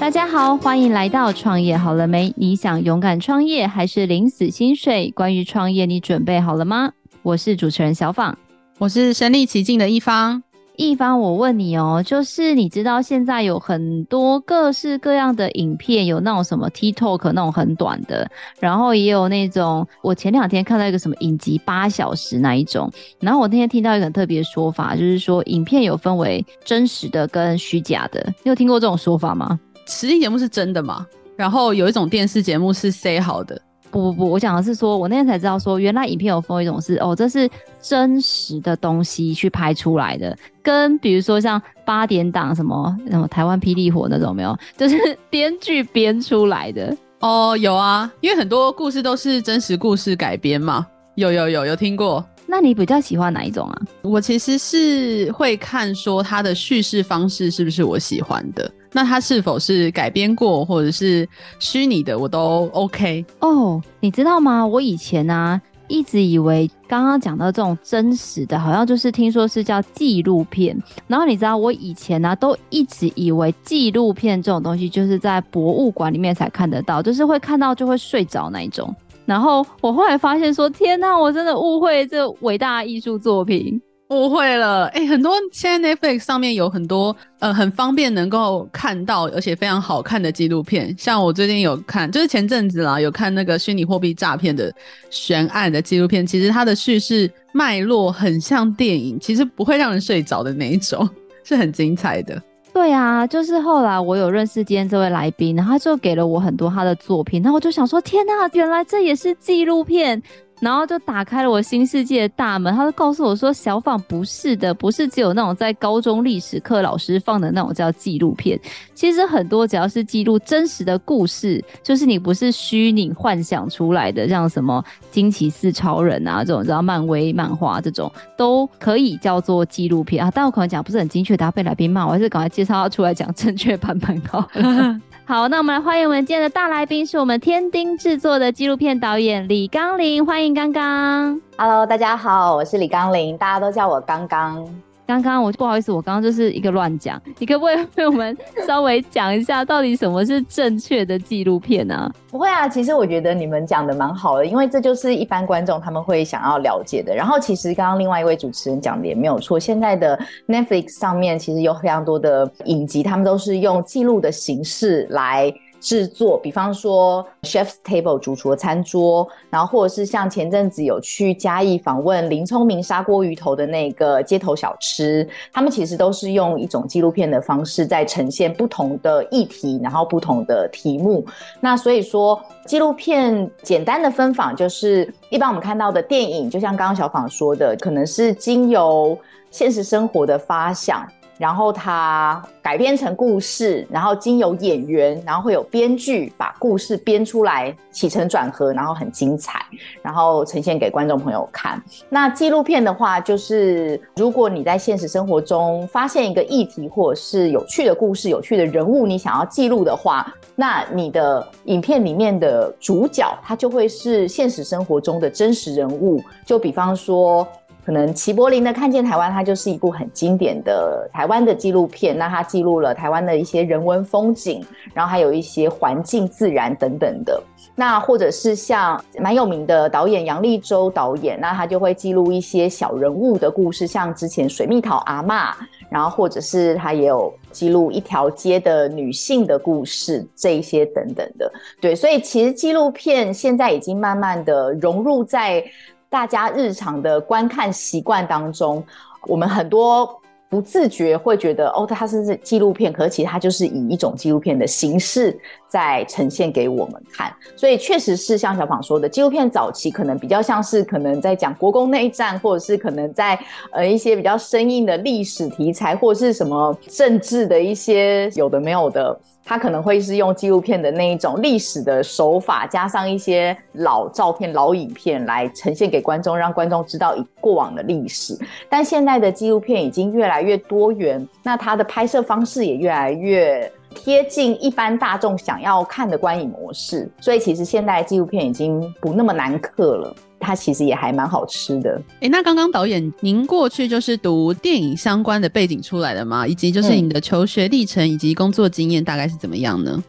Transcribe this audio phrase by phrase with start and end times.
[0.00, 2.32] 大家好，欢迎来到创业好了没？
[2.38, 5.10] 你想勇敢创业还是领死薪水？
[5.10, 6.90] 关于创业，你准备好了吗？
[7.22, 8.36] 我是主持人小访，
[8.78, 10.42] 我是身历其境的一方。
[10.76, 18.26] 一方，我问你哦，就是你知道现在有很多各式各样的影片，有那种什么 TikTok 那种很短的，
[18.58, 29.60] 然后也有那种我前两天看到一个什么影集八小时那一种，然后我那天听到一个很特别的说法，就是说影片有分为真实的跟虚假的，你有听过这种说法吗？
[29.90, 31.06] 实境节目是真的吗？
[31.36, 33.60] 然后有一种电视节目是塞好的。
[33.90, 37.50] 不不不，我讲的是说，我那天才知道说，原来影片有分一种是哦，这是
[37.82, 44.96] 真实的东西去拍出来的，跟比如说像八点档什么什么台湾霹雳火那种没有，就是
[45.28, 50.86] 编剧编出来的哦，有啊，因为很多故事都是真实故事改编嘛，
[51.16, 52.24] 有有有有听过。
[52.46, 53.82] 那你比较喜欢哪一种啊？
[54.02, 63.24] 我其实是会看说它的叙事方式是不是我喜欢的，那它是否是改编过或者是虚拟的，我都 OK。
[63.40, 64.66] 哦，你知道吗？
[64.66, 70.76] 我以前呢、啊、一直以为刚刚讲到这种真实的，好像就是听说是叫纪录片。
[71.06, 78.94] 然后你知道我以前呢、啊、都一直以为纪录片这种东西就是在博物馆里面才看得到，就是会看到就会睡着那一种。
[79.26, 83.80] 然后我后来发现说，天哪，我真的误会这伟大艺术作品，
[84.10, 84.86] 误会了。
[84.88, 90.94] 哎、很多现在 Netflix 上面有很多呃很方便能够看到，而且非常好看的纪录片。
[90.98, 94.72] 像我最近有看，就是前阵子啦，有看那个虚拟货币诈骗的
[95.10, 96.26] 悬案的纪录片。
[96.26, 101.08] 其实它的叙事脉络很像电影，其实不会让人睡着的那一种，
[101.42, 102.40] 是很精彩的。
[102.72, 110.22] 对啊，就是后来我有认识今天这位来宾，然后他就给了我很多他的作品，然后我就想说，天哪，原来这也是纪录片。
[110.60, 118.60] 然后就打开了我新世界的大门，他就告诉我说：“小访不是的，不是只有那种在高中历史课老师放的那种叫纪录片。
[118.94, 130.30] 其实很多只要是记录真实的故事，就是你不是虚拟幻想出来的，像什么惊奇四超人啊这种，知道漫威漫画这种都可以叫做纪录片啊。
[130.34, 135.00] 但我可能讲不是很精确，大家被来宾骂，我还是赶快介绍他出来讲正确版本好了。
[135.26, 141.40] 好，那我们来欢迎我们今天的大来宾，是我们天丁制作的纪录片导演李刚林，欢迎刚刚。
[141.56, 144.66] Hello，大家好，我是李刚林，大家都叫我刚刚。
[145.10, 152.10] 刚刚我不好意思，我刚刚就是一个乱讲，你可不可以为我们稍微讲一下，到底什么是正确的纪录片呢？
[152.30, 157.14] 不会啊，其实我觉得你们讲的蛮好的，因为这就是一般观众他们会想要了解的。
[157.14, 165.52] 然后其实刚刚另外一位主持人讲的也没有错，现在的 Netflix 上面其实有非常多的影集，他们都是用记录的形式来。
[165.80, 181.24] 制作，比方说 Chef's Table 主厨的餐桌，然后或者是像前阵子有去嘉义访问林聪明砂锅鱼头的那个街头小吃，他们其实都是用一种纪录片的方式在呈现不同的议题，然后不同的题目。
[181.60, 189.18] 那所以说，纪录片简单的分法就是，一般我们看到的电影，就像刚刚小访说的，可能是经由
[189.50, 191.08] 现实生活的发想。
[191.40, 199.64] 然后它改编成故事，然后经由演员，然后会有编剧把故事编出来，起承转合，然后很精彩，
[200.02, 201.82] 然后呈现给观众朋友看。
[202.10, 216.22] 那纪录片的话，就是如果你在现实生活中发现一个议题，或者是有趣的故事、有趣的人物，你想要记录的话，那你的影片里面的主角，他就会是现实生活中的真实人物。
[216.44, 217.48] 就比方说。
[217.84, 222.16] 可能齐柏林的《看见台湾》，它就是一部很经典的台湾的纪录片。
[222.16, 224.64] 那它记录了台湾的一些人文风景，
[224.94, 227.42] 然后还有一些环境、自然等等的。
[227.74, 235.52] 那或者是像蛮有名的导演杨力州导演，那他就会记录一些小人物的故事，像之前水蜜桃阿嬷，
[235.88, 241.50] 然后或者是他也有记录一条街的女性的故事，这一些等等的。
[241.80, 245.64] 对，所以其实纪录片现在已经慢慢的融入在。
[246.10, 248.84] 大家日常的观看习惯当中，
[249.28, 257.32] 我们很多不自觉会觉得，哦，它是纪录片，可是其实它就是以一种纪录片的形式在呈现给我们看。
[257.54, 263.38] 所以确实是像小访说的，纪录片早期可能比较像是可能在讲国共内战，或者是可能在
[263.70, 269.16] 呃一些比较生硬的历史题材，或者是什么政治的一些有的没有的。
[269.50, 278.38] 他可能会是用纪录片的那一种历史的手法，加上一些老照片、老影片来呈现给观众，让观众知道以过往的历史。
[278.68, 292.00] 但现在的纪录片已经越来越多元，那它的拍摄方式也越来越贴近一般大众想要看的观影模式，所以其实现在纪录片已经不那么难刻了，它其实也还蛮好吃的。
[292.14, 296.46] 哎、欸，那刚刚导演您过去就是读电影相关的背景出来的吗？
[296.46, 300.02] 以及就是你的求学历程以及工作经验大概是怎么样呢？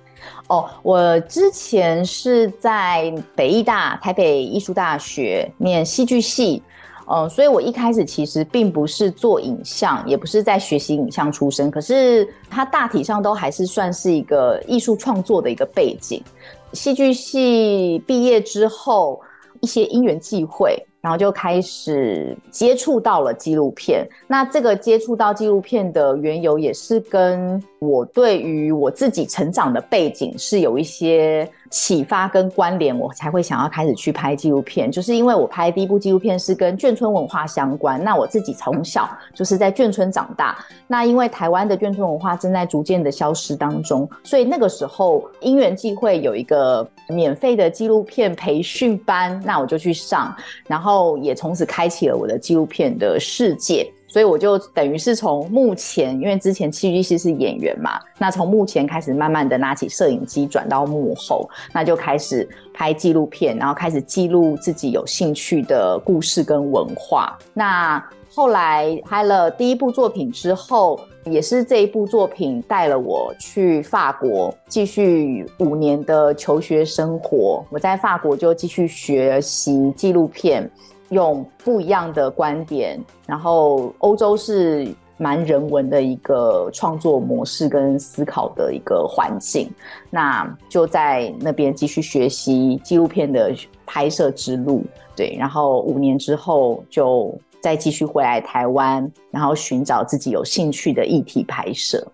[0.48, 6.63] 哦，我之前是在北艺大、台北艺术大学念戏剧系。
[7.13, 16.24] 嗯，所以我一开始其实并不是做影像，也不是在学习影像出身，可是它大体上都还是算是一个艺术创作的一个背景。
[16.72, 19.19] 戏剧系毕业之后，
[19.61, 20.77] 一些因缘际会。
[21.03, 24.07] 然后就开始接触到了纪录片。
[24.27, 34.91] 那这个接触到纪录片的缘由，也是跟我对于我自己成长的背景是有一些启发跟关联，我才会想要开始去拍纪录片。
[34.91, 38.03] 就是因为我拍第一部纪录片是跟眷村文化相关。
[38.03, 40.56] 那我自己从小就是在眷村长大。
[40.85, 50.35] 那因为台湾的眷村文化正在逐渐的消失当中，所以那个时候因缘际会有一个免费的纪录片培训班，那我就去上，
[50.68, 51.18] 然后。
[51.21, 67.37] 也从此开启了我的纪录片的世界，所以我就等于是从目前，因为之前戏剧系是演员嘛，那从目前开始慢慢的拿起摄影机转到幕后，那就开始拍纪录片，然后开始记录自己有兴趣的故事跟文化。
[67.53, 68.03] 那
[68.33, 77.63] 后来拍了第一部作品之后，也是这一部作品带了我去法国继续五年的求学生活。
[77.69, 80.69] 我在法国就继续学习纪录片。
[81.11, 84.87] 用不一样的观点，然后欧洲是
[85.17, 89.69] 蛮人文的一个创作模式跟思考的一个环境，
[90.09, 93.53] 那就在那边继续学习纪录片的
[93.85, 94.83] 拍摄之路，
[95.15, 102.07] 对，然后五年之后就再继续回来台湾，然后寻找自己有兴趣的议题拍摄。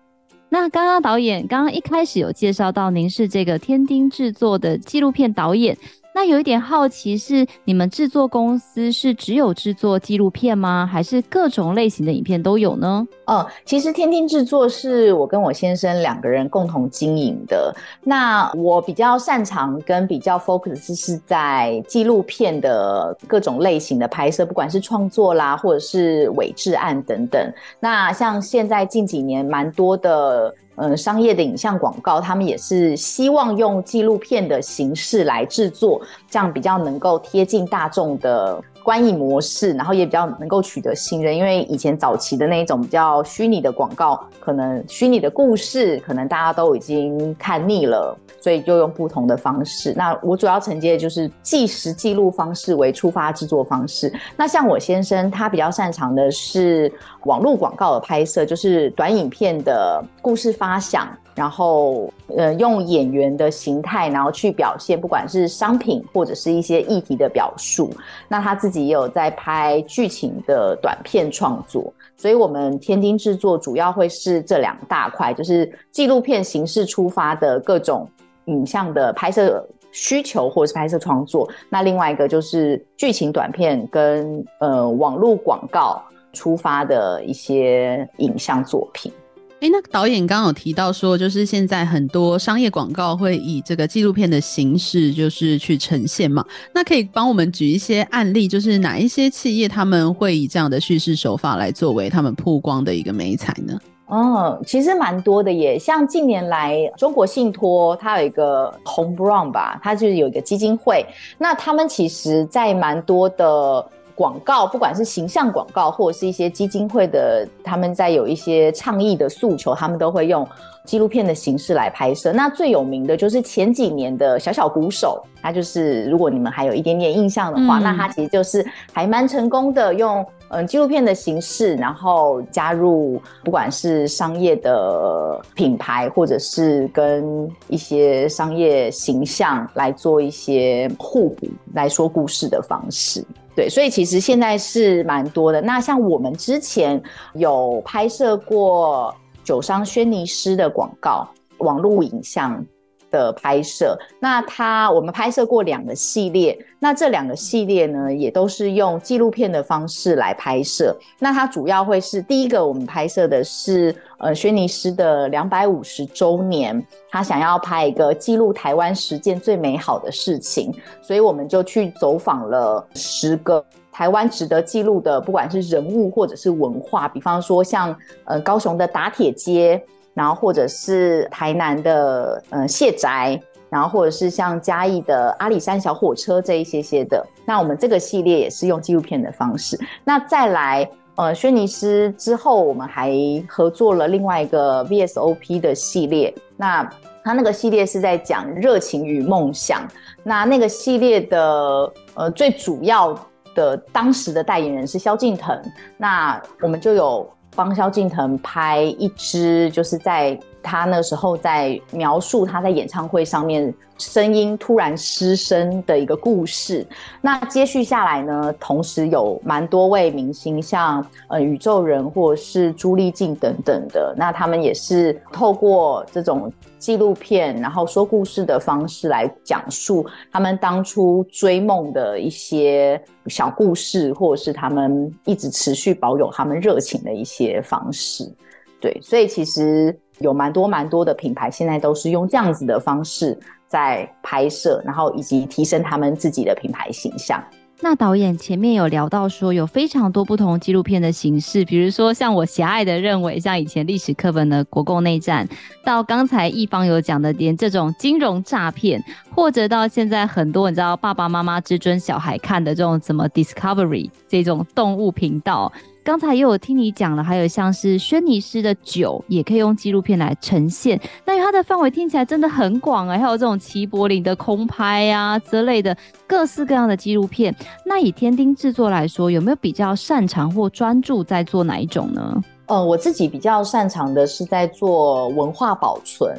[0.50, 5.76] 那刚刚导演刚刚一开始有介绍到，您是这个天丁制作的纪录片导演。
[6.18, 10.84] 那有一点好奇是，你们制作公司是只有制作纪录片吗？
[10.84, 13.06] 还是各种类型的影片都有呢？
[13.26, 17.72] 哦，其实天天制作是我跟我先生两个人共同经营的。
[18.02, 27.40] 那我比较擅长跟比较 focus 是在纪录片的各种类型的拍摄，不管是创作啦，或者是伪制案等等。
[27.78, 30.52] 那像现在近几年蛮多的。
[30.80, 41.36] 嗯，商业的影像广告，他们也是希望用纪录片的形式来制作，这样比较能够贴近大众的观影模式，然后也比较能够取得信任。
[41.36, 48.16] 因为以前早期的那种比较虚拟的广告，可能虚拟的故事，可能大家都已经看腻了。
[48.40, 49.92] 所以就用不同的方式。
[49.96, 54.10] 那我主要承接的就是计时记录方式为出发制作方式。
[54.36, 56.90] 那像我先生，他比较擅长的是
[57.24, 61.08] 网络广告的拍摄，就是短影片的故事发想，
[61.38, 67.90] 然后呃用演员的形态，然后去表现，不管是商品或者是一些议题的表述。
[68.26, 71.92] 那他自己也有在拍剧情的短片创作。
[72.16, 78.08] 所以我们天津制作主要会是这两大块，就是纪录片形式出发的各种。
[78.48, 79.62] 影像的拍摄
[79.92, 86.02] 需求或者是拍摄创作，那另外一个就是剧情短片跟呃网络广告
[86.32, 89.12] 出发的一些影像作品。
[89.60, 96.44] 哎、那导演刚刚有提到说，就是现在很多商业广告会以这个纪录片的形式就是去呈现嘛？
[96.72, 103.76] 那可以帮我们举一些案例，就是哪一些企业他们会以这样的叙事手法来作为他们曝光的一个媒材呢？
[104.06, 111.04] 哦，其实蛮多的耶，像近年来中国信托它有一个 Home Brown 吧，它就是有一个基金会，
[111.36, 113.84] 那他们其实在蛮多的
[114.18, 120.44] 广告，不管是形象广告或者是一些基金会的，他们在有一些倡议的诉求，他们都会用
[120.84, 122.32] 纪录片的形式来拍摄。
[122.32, 130.26] 那最有名的就是前几年的小小鼓手，他就是如果你们还有一点点印象的话，嗯、那他其实就是还蛮成功的用。
[130.50, 143.22] 嗯，纪录片的形式，然后加入不管是商业的品牌，或者是跟一些商业形象来做一些互补，来说故事的方式。
[143.58, 145.60] 对，所以其实现在是蛮多的。
[145.60, 147.02] 那像我们之前
[147.34, 149.12] 有拍摄过
[149.42, 152.64] 酒商轩尼诗的广告，网络影像。
[153.10, 160.94] 的拍摄，那他我们拍摄过两个系列，那这两个系列呢，也都是用纪录片的方式来拍摄。
[161.18, 179.82] 那它主要会是第一个，我们拍摄的是呃轩尼诗的两百五十周年，他想要拍一个记录台湾十件最美好的事情，所以我们就去走访了十个台湾值得记录的，不管是人物或者是文化，比方说像呃高雄的打铁街。
[180.14, 187.24] 然后或者是台南的呃谢宅，然后或者是像嘉义的阿里山小火车这一些些的。
[187.46, 189.78] 那我们这个系列也是用纪录片的方式。
[190.02, 193.12] 那再来呃，轩尼诗之后，我们还
[193.48, 196.32] 合作了另外一个 VSOP 的系列。
[196.56, 196.88] 那
[197.24, 199.86] 他那个系列是在讲热情与梦想。
[200.22, 203.18] 那那个系列的呃最主要
[203.54, 205.60] 的当时的代言人是萧敬腾。
[205.96, 207.28] 那我们就有。
[207.56, 216.86] 帮萧敬腾拍一支，就是在他那时候在描述他在演唱会上面声音突然失声的一个故事。
[217.20, 238.32] 那接续下来呢，同时有蛮多位明星，像呃宇宙人或者是朱丽静等等的，那他们也是透过这种纪录片，然后说故事的方式来讲述他们当初追梦的一些小故事，或者是他们一直持续保有他们热情的一些方式。
[238.80, 247.42] 对，所以其实有蛮多蛮多的品牌现在都是用这样子的方式在拍摄，然后以及提升他们自己的品牌形象。
[247.80, 255.48] 那导演前面有聊到说，有非常多不同纪录片的形式，比如说像我狭隘的认为，像以前历史课本的国共内战，
[255.84, 259.00] 到刚才一方有讲的点这种金融诈骗，
[259.32, 265.72] 或者到现在很多你知道爸爸妈妈之尊小孩看的这种什么 Discovery 这种动物频道。
[266.08, 270.98] 刚才也有听你讲了，还有像是轩尼诗的酒，也可以用纪录片来呈现。
[271.26, 275.94] 那它的范围听起来真的很广哎、欸，还有这种齐柏林的空拍啊之类的
[276.26, 277.54] 各式各样的纪录片。
[277.84, 282.42] 那以天丁制作来说，有没有比较擅长或专注在做哪一种呢？
[282.68, 286.34] 呃，我自己比较擅长的是在做文化保存，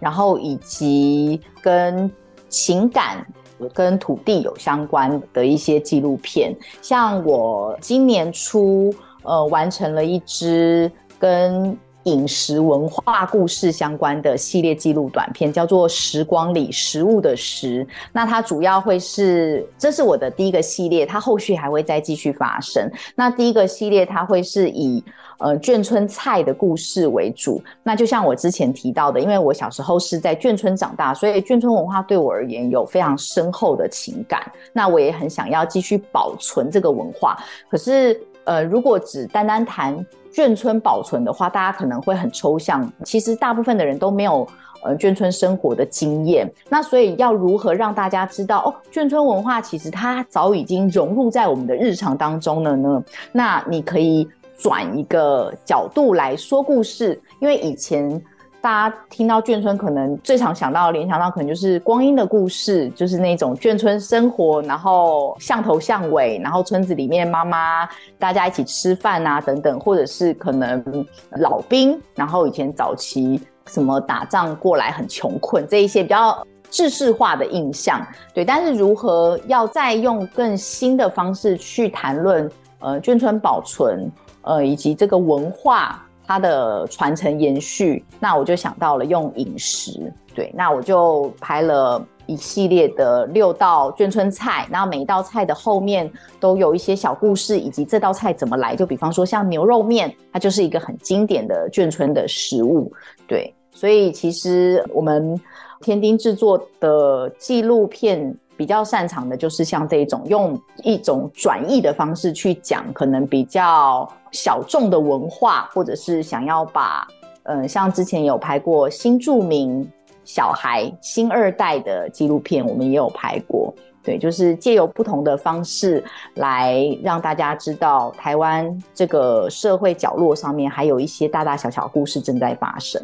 [0.00, 2.10] 然后以及跟
[2.48, 3.24] 情感。
[3.72, 17.84] 跟土地有相关的一些纪录片，像我今年初呃完成了一支跟饮食文化故事相关的系列纪录短片，叫做《时光里食物的食》。
[18.12, 22.90] 那它主要会是，这是我的第一个系列，它后续还会再继续发生。
[23.14, 25.00] 那第一个系列它会是以
[25.38, 27.62] 呃眷村菜的故事为主。
[27.84, 34.42] 那就像我之前提到的，因为我小时候是在眷村长大，所以眷村文化对我而言有非常深厚的情感。
[34.72, 37.38] 那我也很想要继续保存这个文化。
[37.70, 42.90] 可是呃，如果只单单谈眷村保存的话，大家可能会很抽象。
[43.04, 44.46] 其实大部分的人都没有
[44.82, 53.02] 呃眷村生活的经验，那所以要如何让大家知道哦，眷村文化其实它早已经融入在我们的日常当中了呢？
[53.30, 58.22] 那你可以转一个角度来说故事，因为以前。
[58.62, 67.88] 大家听到眷村，可能最常想到、联想到，可能就是光阴的故事，就是那种眷村生活，然后巷头巷尾，然后村子里面妈妈
[68.20, 71.04] 大家一起吃饭啊等等，或者是可能
[71.40, 78.00] 老兵，然后以前早期什么打仗过来很穷困这一些比较制式化的印象，
[78.32, 78.44] 对。
[78.44, 84.08] 但是如何要再用更新的方式去谈论呃眷村保存，
[84.42, 86.00] 呃以及这个文化。
[86.26, 96.10] 它的传承延续，那我就想到了用饮食，对，那我就拍了一系列的六道眷村菜，然后每一道菜的后面
[96.40, 98.74] 都有一些小故事，以及这道菜怎么来。
[98.74, 102.92] 就比方说像牛肉面，它就是一个很经典的眷村的食物，
[103.26, 105.38] 对，所以其实我们
[105.80, 108.34] 天丁制作的纪录片。
[108.62, 117.04] 比较擅长的就是像这种用一种转译的方式去讲，可能比较小众的文化，或者是想要把，
[117.42, 119.84] 嗯，像之前有拍过新著名
[120.24, 123.74] 小孩、新二代的纪录片，我们也有拍过。
[124.04, 126.04] 对，就是借由不同的方式
[126.34, 133.02] 来让大家知道，台湾这个社会角落上面还有一些大大小小故事正在发生。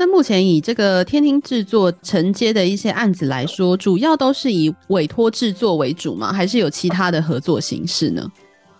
[0.00, 6.32] 那目前以这个天丁制作承接的一些案子来说，主要都是以委托制作为主吗？
[6.32, 8.22] 还是有其他的合作形式呢？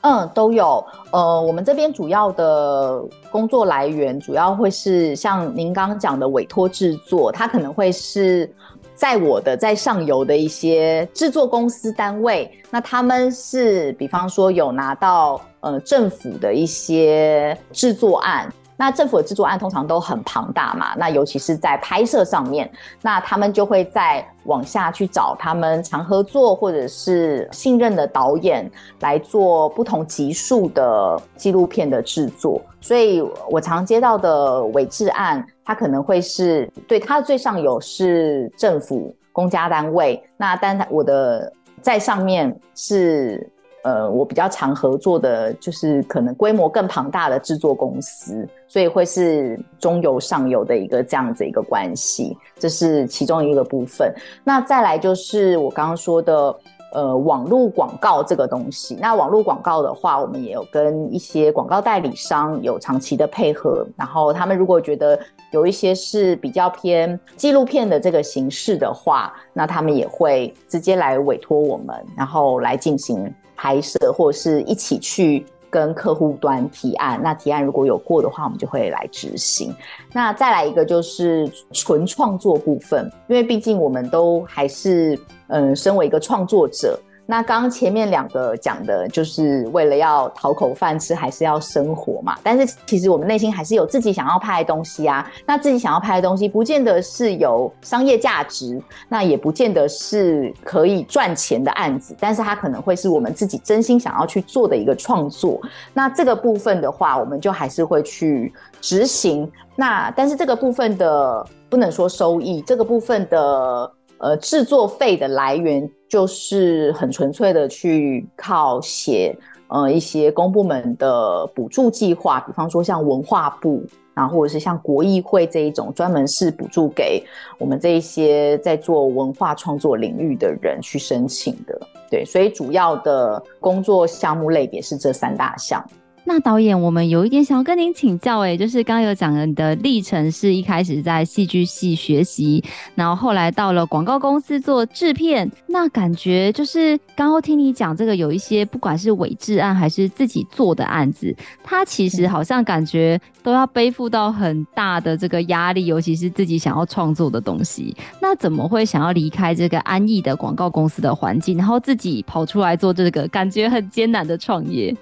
[0.02, 0.84] 嗯，都有。
[1.10, 8.48] 呃，我们这边主要的工作来源，主要会是像您刚刚讲的委托制作，它可能会是
[8.94, 18.48] 在我的在上游的一些制作公司单位，那他们是比方说有拿到呃政府的一些制作案。
[18.80, 22.70] 那政府的制作案通常都很庞大嘛，那尤其是在拍摄上面，
[23.02, 28.70] 那他们就会再往下去找他们常合作或者是信任的导演
[29.00, 32.62] 来做不同级数的纪录片的制作。
[32.80, 33.20] 所以
[33.50, 43.50] 我常接到的委制案，它可能会是对它的最上游是政府公家单位，那但我的在上面是。
[43.88, 54.12] 呃，我比较常合作的就是可能规模更庞大的制作公司，所以会是中游上游的一个这样子一个关系，这是其中一个部分。
[54.44, 56.54] 那再来就是我刚刚说的。
[56.90, 63.86] 呃，网络广告这个东西，那网络广告的话，我们也有跟一些广告代理商有长期的配合。
[63.94, 77.20] 然后他们如果觉得有一些是比较偏纪录片的这个形式的话，那他们也会直接来委托我们，然后来进行拍摄，或者是一起去跟客户端提案。
[77.22, 79.74] 那提案如果有过的话，我们就会来执行。
[80.12, 85.18] 那再来一个就是纯创作部分，因为毕竟我们都还是。
[85.50, 92.34] 嗯，身为一个创作者，那刚刚前面两个讲的就是为了要讨口饭吃，还是要生活嘛？
[92.42, 95.30] 但是其实我们内心还是有自己想要拍的东西啊。
[95.44, 98.80] 那自己想要拍的东西，不见得是有商业价值，
[99.10, 105.60] 那也不见得是可以赚钱的案子，但是它可能会是我们自己真心想要去做的一个创作。
[105.92, 109.46] 那这个部分的话，我们就还是会去执行。
[109.76, 113.92] 那但是这个部分的不能说收益，这个部分的。
[114.18, 119.36] 呃，制作费的来源就是很纯粹的去靠写
[119.68, 123.82] 呃一些公部门的补助计划，比方说像文化部，
[124.14, 127.22] 然后或者是像国艺会这一种专门是补助给
[127.58, 131.80] 我们这一些在做文化创作领域的人去申请的。
[132.10, 135.84] 对，所以主要的工作项目类别是这三大项。
[136.28, 142.62] 那导演，我们有一点想要跟您请教，哎，就是刚刚有讲了你的历程，是一开始在戏剧系学习，
[142.94, 145.50] 然后后来到了广告公司做制片。
[145.68, 157.96] 那感觉就是刚刚听你讲这个，有一些不管是伪制案还是自己做的案子，它其实好像感觉都要背负到很大的这个压力，尤其是自己想要创作的东西。
[158.20, 164.94] 那怎么会想要离开这个安逸的广告公司的环境，然后自己跑出来做这个感觉很艰难的创业？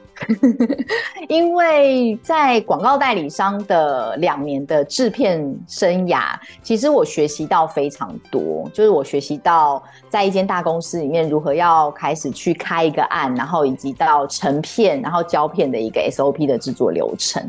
[1.28, 17.42] 因为在广告代理商的两年的制片生涯，其实我学习到非常多，就是我学习到在一间大公司里面如何要开始去开一个案，然后以及到成片，然后胶片的一个 SOP 的制作流程。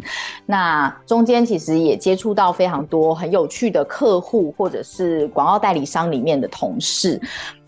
[0.46, 7.20] 那中间其实也接触到非常多很有趣的客户，或者是广告代理商里面的同事。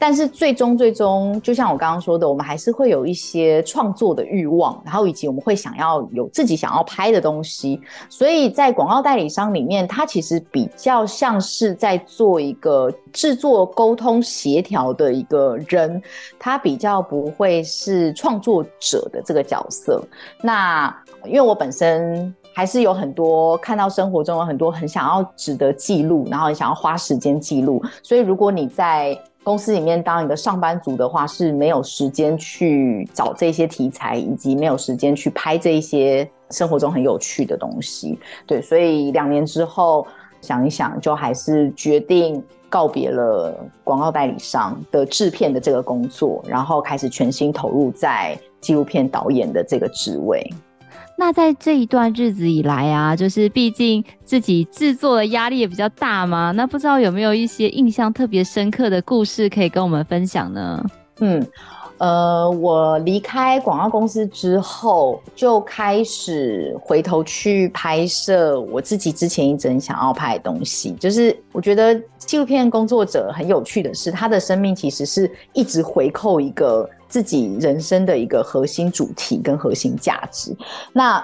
[0.01, 7.79] 但是最终最终，就像我刚刚说的，我们还是会有一些创作的欲望，然后以及我们会想要有自己想要拍的东西。
[8.09, 16.01] 所以在广告代理商里面，它其实比较像是在做一个制作、沟通、协调的一个人，
[16.39, 20.03] 他比较不会是创作者的这个角色。
[20.41, 20.91] 那
[21.25, 29.15] 因为我本身还是有很多看到生活中有很多很想要值得记录，然后很想要花时间记录，所以如果你在
[29.49, 38.19] 公司里面当一个上班族的话，是没有时间去找这些题材，以及没有时间去拍这些生活中很有趣的东西。
[38.45, 40.05] 对，所以两年之后
[40.39, 50.47] 想一想，就还是决定告别了广告代理商的制片的这个工作，然后开始全心投入在纪录片导演的这个职位。
[51.19, 60.81] 那在这一段日子以来啊，就是毕竟自己制作的压力也比较大嘛，那不知道有没有一些印象特别深刻的故事可以跟我们分享呢？
[61.19, 61.45] 嗯，
[61.97, 70.93] 呃，我离开广告公司之后，就开始回头去拍摄我自己之前一直很想要拍的东西。
[70.93, 76.89] 就是我觉得纪录片工作者很有趣的是，他的生命其实是一直回扣一个。
[77.09, 80.55] 自己人生的一个核心主题跟核心价值，
[80.93, 81.21] 那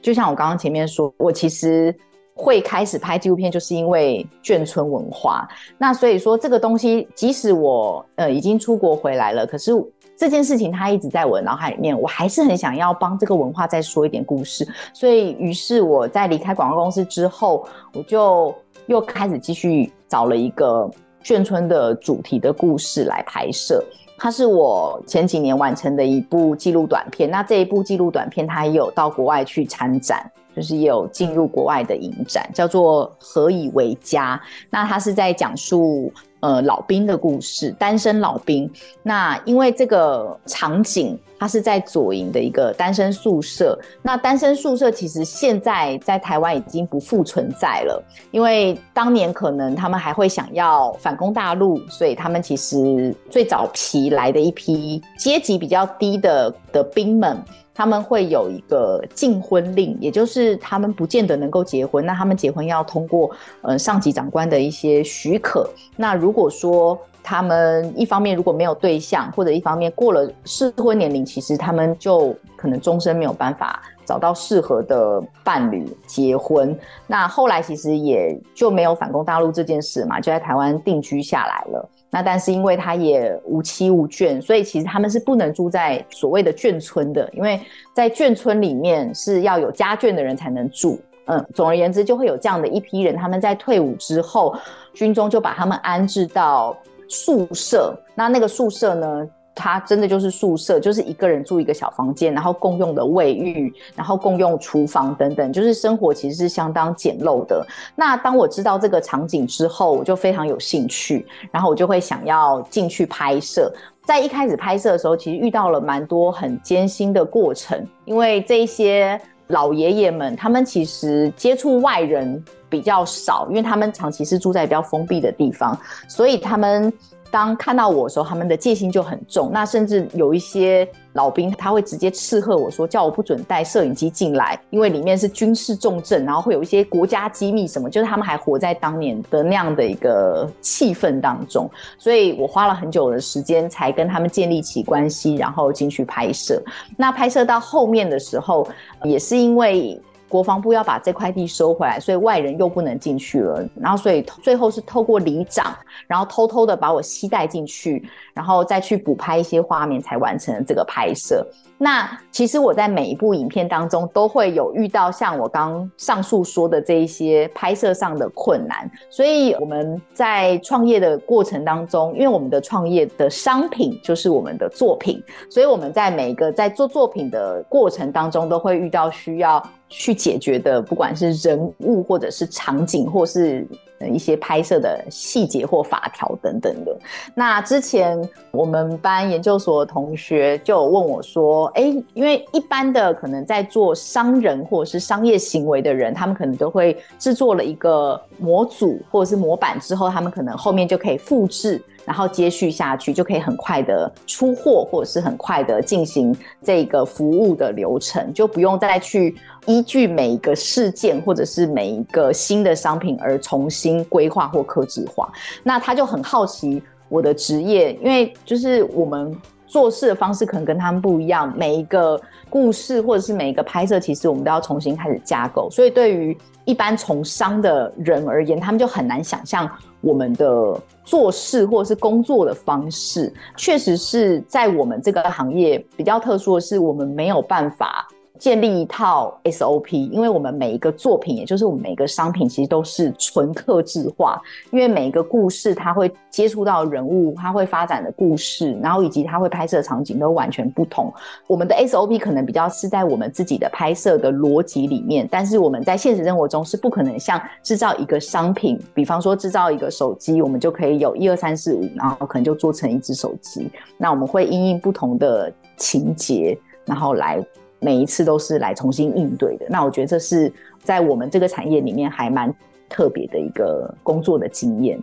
[0.00, 1.94] 就像我刚刚前面说，我其实
[2.34, 5.46] 会开始拍纪录片，就是因为眷村文化。
[5.76, 9.72] 那所以说，这个东西，即使我呃已经出国回来了，可是
[10.16, 14.64] 这件事情它一直在我的脑海里面，我还是很想要帮这个文化再说一点故事。
[14.92, 18.54] 所以，于是我在离开广告公司之后，我就
[18.86, 20.88] 又开始继续找了一个
[21.24, 23.82] 眷村的主题的故事来拍摄。
[24.16, 34.40] 它是我前几年完成的一部纪录短片，那这一部纪录短片它也有到国外去参展，就是也有进入国外的影展，叫做《何以为家》。
[34.70, 36.12] 那它是在讲述。
[36.40, 38.70] 呃，老兵的故事，单身老兵。
[39.02, 43.78] 那因为这个场景，它是在左营的一个单身宿舍。
[44.00, 57.38] 那单身宿舍其实现在在台湾已经不复存在了，因为当年可能他们还会想要反攻大陆，所以他们其实最早期来的一批阶级比较低的的兵们。
[57.76, 62.06] 他们会有一个禁婚令，也就是他们不见得能够结婚。
[62.06, 63.28] 那他们结婚要通过
[63.62, 65.68] 呃上级长官的一些许可。
[65.96, 76.78] 那如果说他们一方面如果没有对象，或者一方面过了适婚年龄，其实他们就可能终身没有办法找到适合的伴侣结婚。
[77.06, 81.88] 那后来其实也就没有反攻大陆这件事嘛，就在台湾定居下来了。
[82.10, 87.58] 那但是因为他也无妻无眷，所以其实他们是不能住在所谓的眷村的，因为
[87.94, 91.00] 在眷村里面是要有家眷的人才能住。
[91.26, 94.54] 嗯，总而言之，就会有这样的一批人，他们在退伍之后，
[94.92, 96.76] 军中就把他们安置到
[97.08, 97.94] 宿舍。
[98.14, 107.64] 那那个宿舍呢，它真的就是宿舍，就是一个人住一个小房间，然后共用的卫浴，然后共用厨房等等，就是生活其实是相当简陋的。
[107.94, 113.72] 那当我知道这个场景之后，我就非常有兴趣，然后我就会想要进去拍摄。
[114.04, 125.78] 在一开始拍摄的时候，其实遇到了蛮多很艰辛的过程，因为这些老爷爷们，他们其实接触外人比较少，因为他们长期是住在比较封闭的地方，
[126.08, 126.92] 所以他们。
[127.34, 129.50] 当看到我的时候，他们的戒心就很重。
[129.52, 141.68] 那甚至有一些老兵，他会直接斥喝我说：“叫我不准带摄影机进来，因为里面是军事重镇，然后会有一些国家机密什么。”就是他们还活在当年的那样的一个气氛当中。
[141.98, 146.62] 所以我花了很久的时间才跟他们建立起关系，然后进去拍摄。
[146.96, 148.64] 那拍摄到后面的时候，
[149.02, 150.00] 也是因为。
[150.28, 153.64] 国防部要把这块地收回来，所以外人又不能进去了。
[153.74, 161.46] 然后，所以最后是透过里长，然后偷偷的把我吸带进去，然后再去补拍一些画面，才完成了这个拍摄。
[161.76, 183.66] 那其实我在每一部影片当中都会有遇到像我刚上述说的这一些拍摄上的困难，所以我们在创业的过程当中，因为我们的创业的商品就是我们的作品，所以我们在每一个在做作品的过程当中都会遇到需要去解决的，不管是人物或者是场景，或是。
[184.00, 186.96] 一些拍摄的细节或法条等等的。
[187.34, 209.34] 那之前我们班研究所的同学就有问我说：“哎，因为一般的可能在做商人或者是商业行为的人，他们可能都会制作了一个模组或者是模板之后，他们可能后面就可以复制。”然后接续下去，就可以很快的出货，或者是很快的进行这个服务的流程，就不用再去
[209.66, 215.30] 依据每一个事件或者是每一个新的商品而重新规划或克制化。
[215.62, 225.68] 那他就很好奇我的职业，因为就是我们做事的方式可能跟他们不一样，每一个故事或者是每一个拍摄，其实我们都要重新开始架构。
[225.70, 229.68] 所以对于一般从商的人而言，他们就很难想象。
[230.00, 238.06] 我们的做事或者是工作的方式，确实是在我们这个行业比较特殊的是，我们没有办法。
[238.38, 244.42] 建立一套 SOP，因为我们每一个作品，也就是我们每一个商品，其实都是纯客制化。
[244.72, 251.12] 因为每一个故事，它会接触到人物，它会发展的故事，然后以及它会拍摄场景都完全不同。
[251.46, 263.70] 我们的 SOP 可能比较是在我们自己的拍摄的逻辑里面，但是我们在现实生活中是不可能像制造一个商品，比方说制造一个手机，我们就可以有一二三四五，然后可能就做成一只手机。
[263.96, 267.40] 那我们会因应不同的情节，然后来。
[267.84, 270.50] 每一次都是来重新应对的，那我觉得这是
[270.82, 272.52] 在我们这个产业里面还蛮
[272.88, 274.98] 特别的一个工作的经验。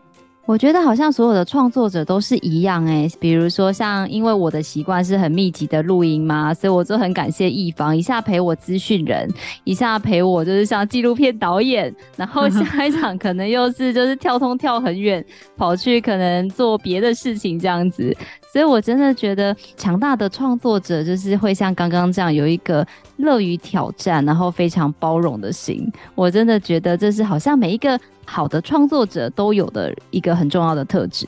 [0.48, 9.30] 我觉得好像所有的创作者都是一样哎、比如说像因为我的习惯是很密集的录音嘛，所以我就很感谢一方，一下陪我资讯人，
[9.64, 15.24] 一下陪我就是像纪录片导演，然后下一场可能又是就是跳通跳很远，
[15.56, 18.14] 跑去可能做别的事情这样子。
[18.52, 22.86] 所以，我真的觉得强大的创作者就是会像刚刚这样有一个
[23.16, 25.90] 乐于挑战，然后非常包容的心。
[26.16, 31.26] 我真的觉得这是好像每一个好的创作者都有的一个很重要的特质。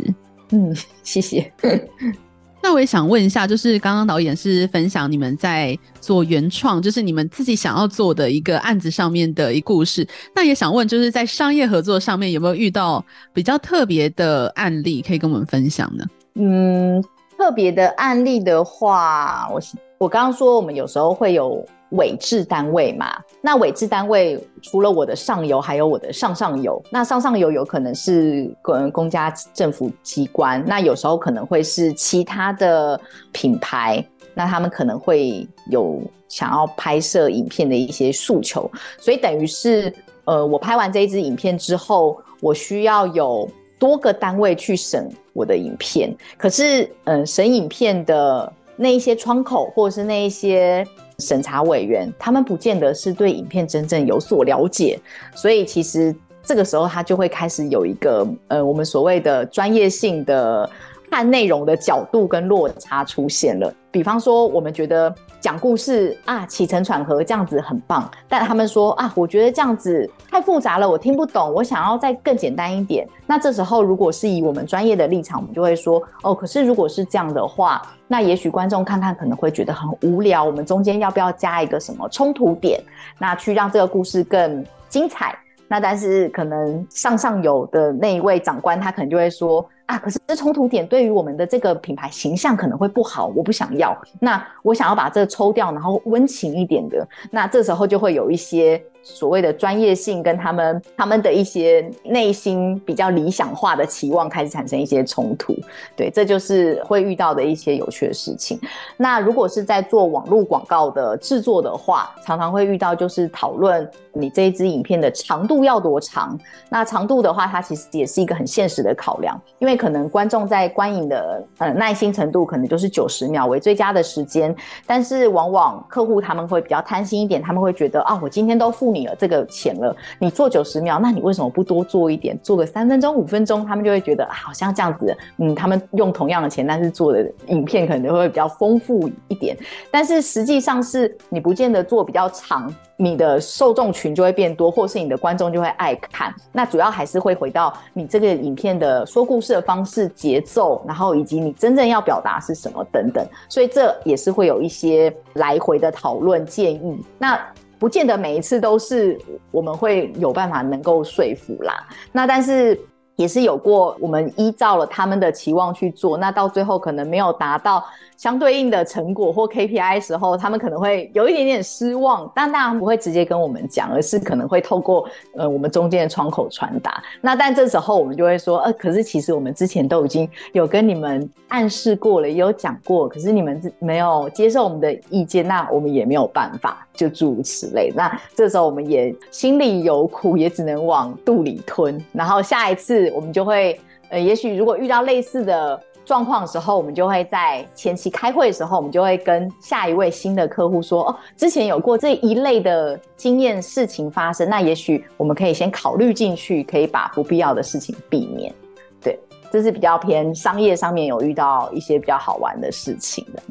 [0.50, 1.50] 嗯， 谢谢。
[2.62, 10.06] 那我也想问一下，就是刚刚导演是分享你们在做原创，就是你们自己想要做的一个案子上面的一故事。
[10.36, 16.06] 那也想问，就是在商业合作上面有没有遇到比较特别的案例可以跟我们分享呢？
[16.36, 17.04] 嗯。
[17.44, 19.60] 特别的案例的话，我
[19.98, 23.22] 我刚刚说我们有时候会有委制单位嘛。
[23.42, 26.82] 那委制单位除了我的上游，还有我的上上游。
[26.90, 32.98] 那上上游有可能是公公家政府机关，那有时候可能会是其他的
[33.34, 34.02] 品牌，
[34.34, 38.72] 那他们可能会有想要拍摄影片的一些诉求。
[38.98, 43.46] 所以等于是，呃，我拍完这一支影片之后，我需要有
[43.84, 50.88] 多个单位去审我的影片，可是，嗯、呃，审影片的那一些窗口，或者是那一些
[51.20, 54.98] 审查委员，他们不见得是对影片真正有所了解，
[55.36, 60.70] 所以其实这个时候他就会开始有一个呃，我们所谓的专业性的
[61.12, 63.70] 看内容的角度跟落差出现了。
[63.92, 73.06] 比方说，我们觉得讲故事啊，起承转合这样子很棒，但他们说啊，我觉得这样子太复杂了，我听不懂，我想要再更简单一点。
[73.28, 80.42] 那这时候，如果是以我们专业的立场，我们就会说哦，可是如果是这样的话，那也许观众看看可能会觉得很无聊。
[80.42, 82.82] 我们中间要不要加一个什么冲突点，
[83.20, 85.38] 那去让这个故事更精彩？
[85.68, 93.96] 那但是可能上上游的那一位长官，他可能就会说啊，可是这冲突点对于我们的这个品牌形象可能会不好，我不想要。
[94.20, 97.08] 那我想要把这抽掉，然后温情一点的。
[97.32, 98.84] 那这时候就会有一些。
[99.04, 105.54] 所谓的专业性跟他们他们的一些内心比较理想化的期望开始产生一些冲突，
[105.94, 108.58] 对，这就是会遇到的一些有趣的事情。
[108.96, 116.40] 那如果是在做网络广告的制作的话，常常会遇到就是讨论你这一支影片的长度要多长。
[116.70, 124.56] 那长度的话，它其实也是一个很现实的考量，因为可能观众在观影的呃耐心程度可能就是九十秒为最佳的时间，
[124.88, 128.93] 但是往往客户他们会比较贪心一点，他们会觉得啊，我今天都付。
[128.94, 133.66] 你了这个钱了，你做九十秒，那你为什么不多做一点，做个三分钟、五分钟？
[133.66, 139.58] 他们就会觉得好像这样子，嗯，他们用同样的钱，但是做的影片可能会比较丰富一点。
[139.90, 146.34] 但是实际上是你不见得做比较长，你的受众群就会变多，或是你的观众就会爱看。
[146.52, 153.26] 那主要还是会回到你这个影片的说故事的方式、节奏，然后以及你真正要表达是什么等等。
[153.50, 157.04] 所以这也是会有一些来回的讨论建议。
[157.18, 157.40] 那
[157.84, 159.20] 不见得每一次都是
[159.52, 162.80] 我们会有办法能够说服啦，那但是
[163.18, 167.84] 也是有过我们依照了他们的期望去做，那到最后可能没有达到。
[168.16, 177.04] 相对应的成果或 KPI 时候，他们可能会有一点点失望，但当然不会直接跟我们讲，而是可能会透过呃我们中间的窗口传达。
[177.20, 187.92] 那但这时候我们就会说，呃，可是其实我们之前都已经有跟你们暗示过了，也有讲过，可是你们没有接受我们的意见，那我们也没有办法，就诸如此类。
[187.96, 192.04] 那这时候我们也心里有苦， 也只能往肚里吞。
[192.12, 193.80] 然后下一次我们就会，
[194.10, 195.82] 呃，也许如果遇到类似的。
[196.06, 208.54] 状况的时候，我们就会在前期开会的时候，我们就会跟下一位新的客户说：“哦，之前有过这一类的经验事情发生，那也许我们可以先考虑进去，可以把不必要的事情避免。”
[209.02, 209.18] 对，
[209.50, 213.42] 这是比较偏商业上面有遇到一些比较好玩的事情的。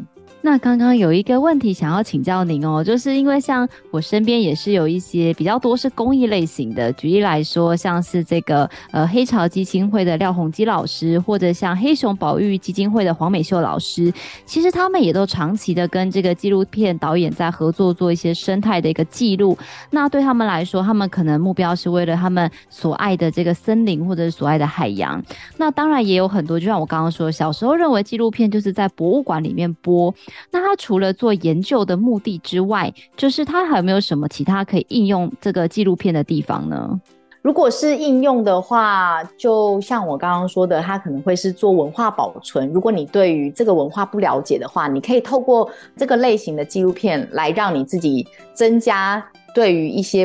[0.45, 14.13] 那刚刚有一个问题想要请教您哦，就是因为像我身边也是有一些比较多是公益类型的，举例来说，像是这个呃黑潮基金会的廖鸿基老师，或者像黑熊保育基金会的黄美秀老师，
[14.45, 19.57] 其实他们也都长期的跟这个纪录片导演在合作，做一些生态的一个记录。
[19.91, 25.23] 那对他们来说，他们可能目标是为了他们所爱的这个森林或者是所爱的海洋。
[25.57, 30.13] 那当然也有很多，就像我刚刚说，小时候认为纪录片就是在博物馆里面播。
[30.51, 37.01] 那他除了做研究的目的之外，就是他还有没有什么其他可以应用这个纪录片的地方呢？
[37.43, 42.69] 如果是应用的话，就像我刚刚说的，它可能会是做文化保存。
[42.73, 49.21] 如果你对于这个文化不了解的话，你可以透过这个类型的纪录片来让你自己增加
[49.53, 50.25] 对于一些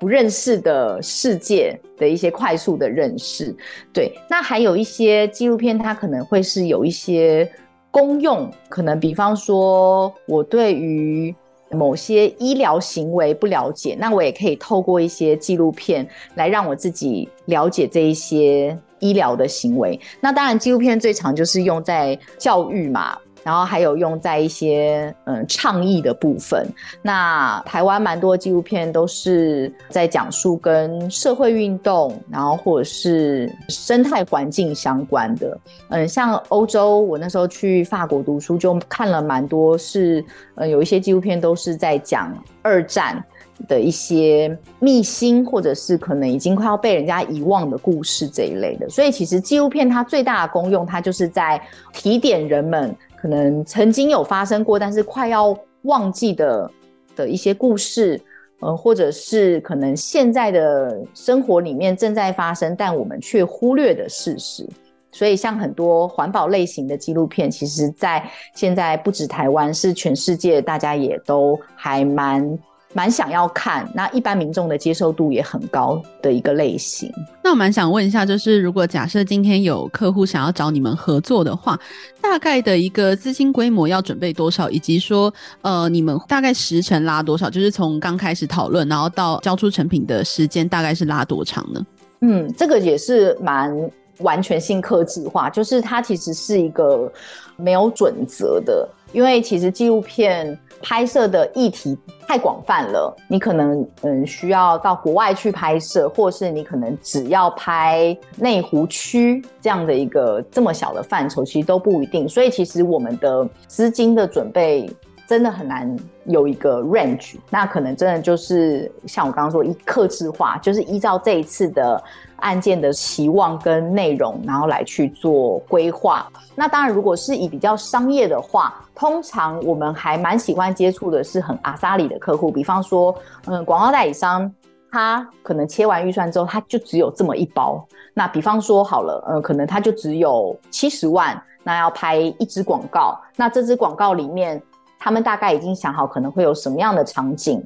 [0.00, 3.54] 不认识的世界的一些快速的认识。
[3.92, 7.46] 对，那还有一些纪录片，它可能会是有一些。
[7.94, 11.32] 公用可能，比方说，我对于
[11.70, 16.04] 某些医疗行为不了解，那我也可以透过一些纪录片
[16.34, 20.00] 来让我自己了解这一些医疗的行为。
[20.20, 23.16] 那当然，纪录片最常就是用在教育嘛。
[23.44, 26.66] 然后还有用在一些嗯倡议的部分。
[27.02, 35.56] 那台湾蛮多纪录片都是在讲述跟社会运动，然后或者是生态环境相关的。
[35.90, 43.22] 嗯，像欧洲，我那时候去法国读书，就看了蛮多是，嗯，有一些纪录片都是在讲二战
[43.68, 48.88] 的一些秘辛，或者是可能已经快要被人家遗忘的故事这一类的。
[48.88, 51.60] 所以其实纪录片它最大的功用，它就是在
[51.92, 52.96] 提点人们。
[53.24, 56.70] 可能曾经有发生过，但是快要忘记的
[57.16, 58.20] 的一些故事，
[58.60, 64.68] 呃，或者是可能现在的生活里面正在发生，但我们却忽略的事实。
[65.10, 72.58] 所以，像很多环保类型的纪录片，其实在现在不止台湾，是全世界大家也都还蛮。
[72.94, 77.12] 蛮想要看，那一般民众的接受度也很高的一个类型。
[77.42, 81.78] 那我蛮想问一下，就是如果假设今天有客户想要找你们合作的话，
[82.22, 87.50] 大概的一个资金规模要准备多少，以及说，呃，你们大概时程拉多少？
[87.50, 91.84] 就是从刚开始讨论，然后到交出成品的时间大概是拉多长呢？
[92.20, 93.76] 嗯，这个也是蛮
[94.18, 97.12] 完全性客制化，就是它其实是一个
[97.56, 112.28] 没有准则的，因为其实纪录片拍摄的议题太广泛了，你可能嗯需要到国外去拍摄，或是你可能只要拍内湖区这样的一个这么小的范畴，其实都不一定。
[112.28, 114.86] 所以其实我们的资金的准备
[115.26, 122.02] 真的很难有一个 range，那可能真的就是像我刚刚说，一克制化，就是依照这一次的。
[122.38, 126.30] 案件的期望跟内容，然后来去做规划。
[126.54, 133.14] 那当然，如果是以比较商业的话，通常我们还蛮喜欢接触的是很阿萨里的客户，比方说，
[133.46, 134.52] 嗯，广告代理商，
[134.90, 137.82] 他可能切完预算之后，他就只有这么一包。
[138.12, 143.18] 那比方说好了，呃，可能他就只有七十万，那要拍一支广告。
[143.36, 144.60] 那这支广告里面，
[145.04, 147.62] 他们大概已经想好可能会有什么样的场景，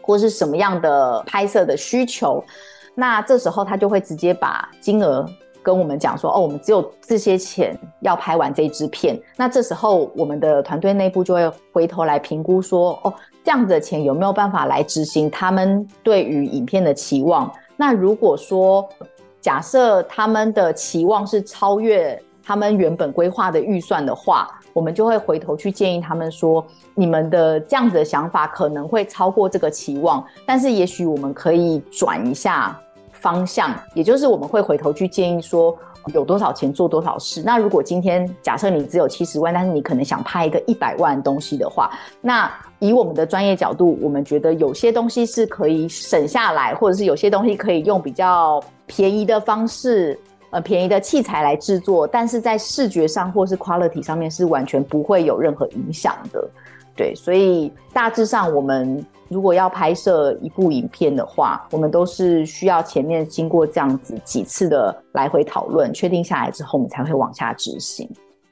[0.00, 2.40] 或是什么样的拍摄的需求。
[2.94, 5.28] 那这时候他就会直接把金额
[5.64, 9.20] 跟我们讲说，哦，我们只有这些钱要拍完这支片。
[9.36, 17.52] 那这时候我们的团队内部就会回头来评估说，哦，这样子的钱有没有办法来执行他们对于影片的期望？
[17.76, 18.88] 那如果说
[19.40, 26.62] 假设他们的期望是超越他们原本规划的预算的话，我们就会回头去建议他们说，
[26.94, 32.78] 你们的这样子的想法可能会超过这个期望，但是也许我们可以转一下。
[33.12, 35.76] 方向，也就是我们会回头去建议说，
[36.12, 37.42] 有多少钱做多少事。
[37.42, 50.16] 那如果今天假设你只有七十万，但是你可能想拍一个一百万东西的话，那以我们的专业角度，我们觉得有些东西是可以省下来，或者是有些东西可以用比较便宜的方式，
[50.56, 56.48] 呃，便宜的器材来制作，但是在视觉上或是 quality 上面是完全不会有任何影响的。
[56.96, 59.04] 对，所以大致上我们。
[59.28, 68.08] 如果要拍摄一部影片的话，我们都是需要前面经过这样子几次的来回讨论，确定下来之后，我们才会往下执行。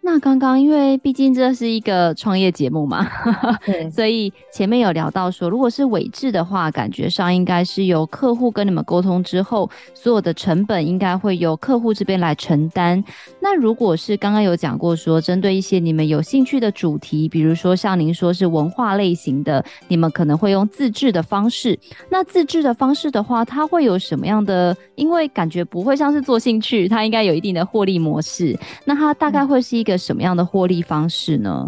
[0.07, 3.09] 那刚刚因为毕竟这是一个创业节目嘛，
[3.64, 13.03] 对所以前面有聊到说，如果是伪制的话，感觉上应该是由客户跟你们沟通之后，所有的成本应该会由客户这边来承担。
[13.40, 21.79] 那如果是刚刚有讲过说，针对一些你们有兴趣的主题，比如说像您说是文化类型的，你们可能会用自制的方式。
[22.11, 24.77] 那自制的方式的话，它会有什么样的？
[24.97, 28.55] 因为感觉不会像是做兴趣，它应该有一定的获利模式。
[28.85, 29.93] 那它大概会是一个。
[29.96, 31.66] 什么样的获利方式呢？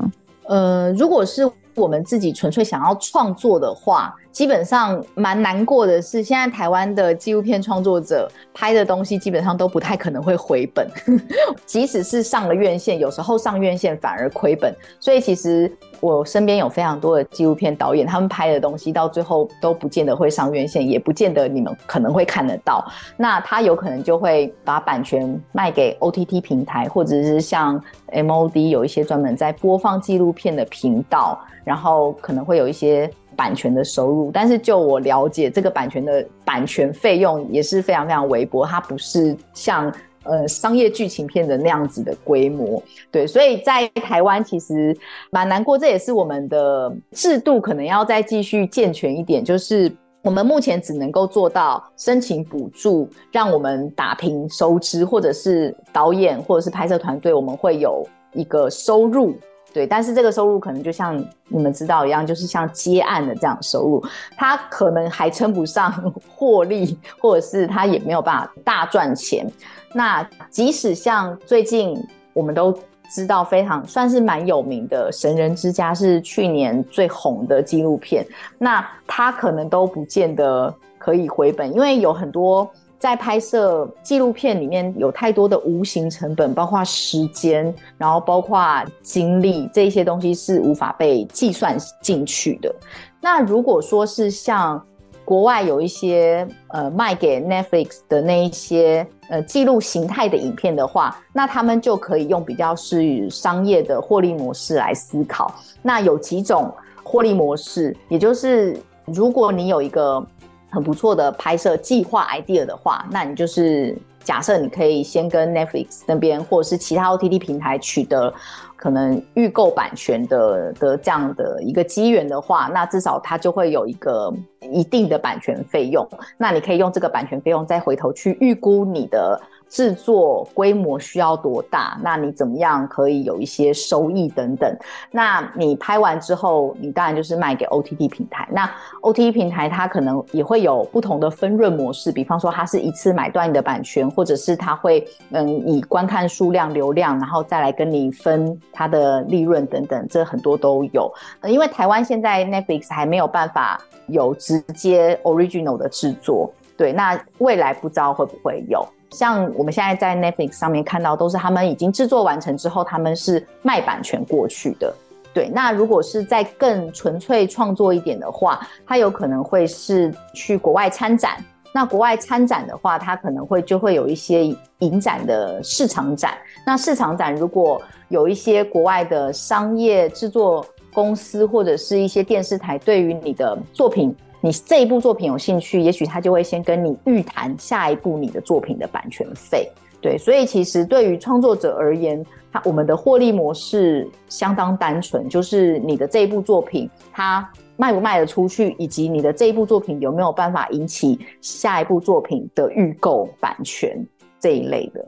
[0.48, 10.86] 呃，如果是我们自己纯粹想要创作的话，基本上蛮难过的是，现在台湾的纪录片创作者拍的东西基本上都不太可能会回本，
[11.64, 14.74] 即使是上了院线，有时候上院线反而亏本。
[15.00, 22.86] 所以其实我身边有非常多的纪录片导演，他们拍的东西到最后都不见得会上院线，也不见得你们可能会看得到。
[23.16, 33.10] 那他有可能就会把版权卖给 OTT 平台，或者是像 MOD 有一些专门在播放纪录片的频道，然后可能会有一些。
[33.36, 39.92] 版权的收入，但是就我了解，这个版权的版权费用也是非常非常微薄，它不是像
[40.24, 42.82] 呃商业剧情片的那样子的规模。
[43.10, 44.96] 对，所以在台湾其实
[45.30, 59.36] 蛮难过，这也是我们的制度可能要再继续健全一点，就是我们目前只能够做到申请补助，让我们打平收支，或者是导演或者是拍摄团队，我们会有一个收入。
[59.76, 64.02] 对，但是这个收入可能就像你们知道一样，就是像接案的这样收入，
[64.34, 65.92] 它可能还称不上
[66.34, 69.46] 获利，或者是他也没有办法大赚钱。
[69.92, 71.94] 那即使像最近
[72.32, 72.74] 我们都
[73.10, 82.66] 知道非常算是蛮有名的《神人之家》是去年最红的纪录片，那他可能都不见得可以回本，因为有很多。
[82.98, 88.58] 在拍摄纪录片里面有太多的无形成本，包括时间，然后包括
[89.02, 92.74] 精力，这些东西是无法被计算进去的。
[93.20, 94.82] 那如果说是像
[95.26, 105.54] 国外有一些呃卖给 Netflix 的那一些呃记录形态的影片的话，那他们就可以用比较是商业的获利模式来思考。
[105.82, 110.26] 那有几种获利模式，也就是如果你有一个。
[110.70, 118.32] 很不错的拍摄计划 idea 的话，那你就是假设你可以先跟 Netflix 那边或者是其他 OTT 平台取得
[118.76, 124.32] 可能预购版权的的这样的一个机缘的话，那至少它就会有一个
[124.72, 126.06] 一定的版权费用。
[126.36, 129.40] 那你可以用这个版权费用再回头去预估你的。
[129.68, 131.98] 制作规模需要多大？
[132.02, 134.74] 那你怎么样可以有一些收益等等？
[135.10, 138.48] 那你拍完之后，你当然就是卖给 OTT 平台。
[138.52, 138.70] 那
[139.02, 151.12] OTT 平台它可能也会有不同的分润模式，比方说它是一次买断你的版权，或者是它会嗯以观看数量、流量，然后再来跟你分它的利润等等，这很多都有。
[151.44, 158.86] 因为台湾现在 Netflix 还没有办法有直接 original 的制作，对，那未来不知道会不会有。
[159.16, 164.92] 像我们现在在 Netflix 上面看到，都是他们已经制作完成之后，他们是卖版权过去的。
[165.32, 171.42] 对，那如果是再更纯粹创作一点的话，它有可能会是去国外参展。
[171.72, 174.44] 那国外参展的话，它可能会就会有一些
[174.80, 176.34] 影展的市场展。
[176.66, 180.62] 那市场展如果有一些国外的商业制作
[180.92, 184.14] 公司或者是一些电视台，对于你的作品。
[184.46, 189.68] 你这一部作品有兴趣，也许他就会先跟你预谈下一部你的作品的版权费。
[190.00, 203.98] 对，所以其实对于创作者而言，他我们的获利模式相当单纯，就是你的这一部作品它卖不卖得出去，以及你的这一部作品有没有办法引起下一部作品的预购版权
[204.38, 205.04] 这一类的。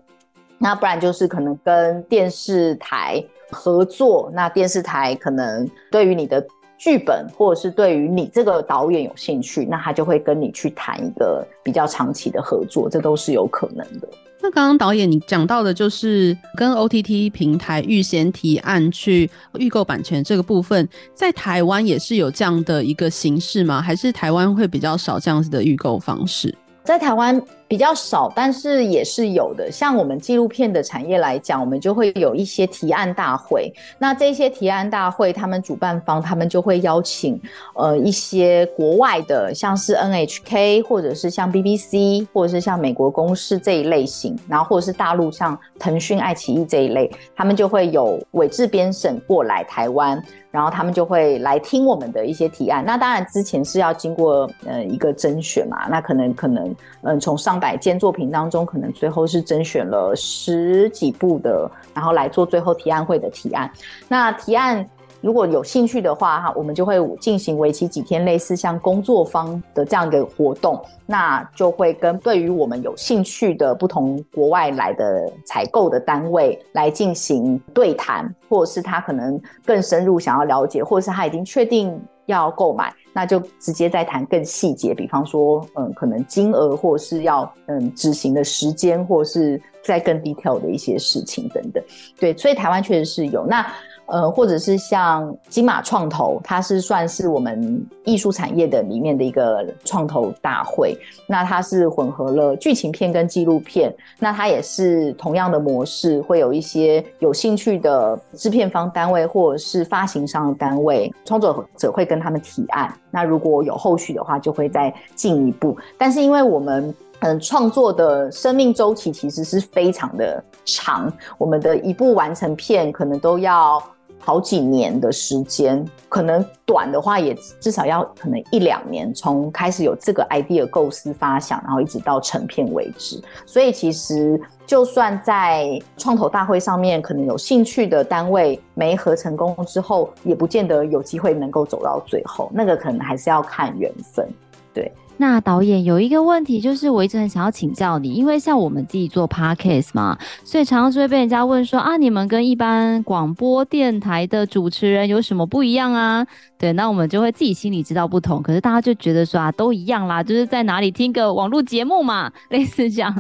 [0.58, 6.44] 那不然就是可能跟电视台合作，那电视台可能对于你的。
[6.78, 14.08] 剧本，或者是对于你这个导演有兴趣，那他就会跟你去谈一个比较长期的合作，这都是有可能的。
[14.40, 23.82] 那刚刚导演你讲到的就是跟 OTT 平台预先提案去预购版权这个部分，在台湾也是有这样的一个形式吗？
[23.82, 26.54] 还是台湾会比较少这样子的预购方式？
[26.84, 29.70] 在台湾比较少，但是也是有的。
[29.70, 33.70] 像我们纪录片的产业来讲，我们就会有一些提案大会。
[33.98, 37.38] 那这些提案大会，他们主办方他们就会邀请
[37.74, 50.22] 呃一些国外的，像是 NHK 或者是像 BBC 或者是像美国公视这一类型，然后或者是大陆像腾讯、爱奇艺这一类，他们就会有委制编审过来台湾。
[50.50, 52.82] 然后他们就会来听我们的一些提案。
[52.82, 55.86] 那当然之前是要经过呃一个甄选嘛。
[55.90, 63.70] 那可能可能嗯从上百件作品当中，可能最后是甄选了十几部的，然后来做最后提案会的提案。
[64.08, 64.88] 那提案。
[65.20, 91.82] 如果有兴趣的话，哈，我们就会进行为期几天，类似像工作坊的这样一个活动，那就会跟对于我们有兴趣的不同国外来的采购的单位来进行对谈，或者是他可能更深入想要了解，或者是他已经确定要购买，那就直接再谈更细节，比方说，嗯，可能金额，或是要嗯执行的时间，或是再更 detail 的一些事情等等。
[92.18, 93.66] 对，所以台湾确实是有那。
[94.08, 100.96] 呃，或者是像金马创投，它是算是我们艺术产业的里面的一个创投大会。
[101.26, 112.90] 那它是混合了剧情片跟纪录片，那它也是同样的模式，会有一些有兴趣的制片方单位或者是发行商单位，创作者会跟他们提案。
[113.10, 115.76] 那如果有后续的话，就会再进一步。
[115.98, 123.82] 但是因为我们嗯，创作的生命周期其实是非常的长，我们的一部完成片可能都要。
[124.18, 133.22] 好几年的时间，可能短的话也至少要可能一两年，从开始有这个 idea 构思发想，然后一直到成片为止。
[133.46, 142.50] 所以其实就算在创投大会上面，可能有兴趣的单位没合成功之后，也不见得有机会能够走到最后。
[142.52, 144.28] 那个可能还是要看缘分，
[144.74, 144.92] 对。
[145.20, 156.26] 那导演有一个问题，就是我一直很想要请教你，因为像我们自己做 podcast 嘛，所以常常就会被人家问说啊，你们跟一般广播电台的主持人有什么不一样啊？
[156.58, 163.12] 对，那我们就会自己心里知道不同，可是大家就觉得说啊，都一样啦，就是在哪里听个网络节目嘛，类似这样。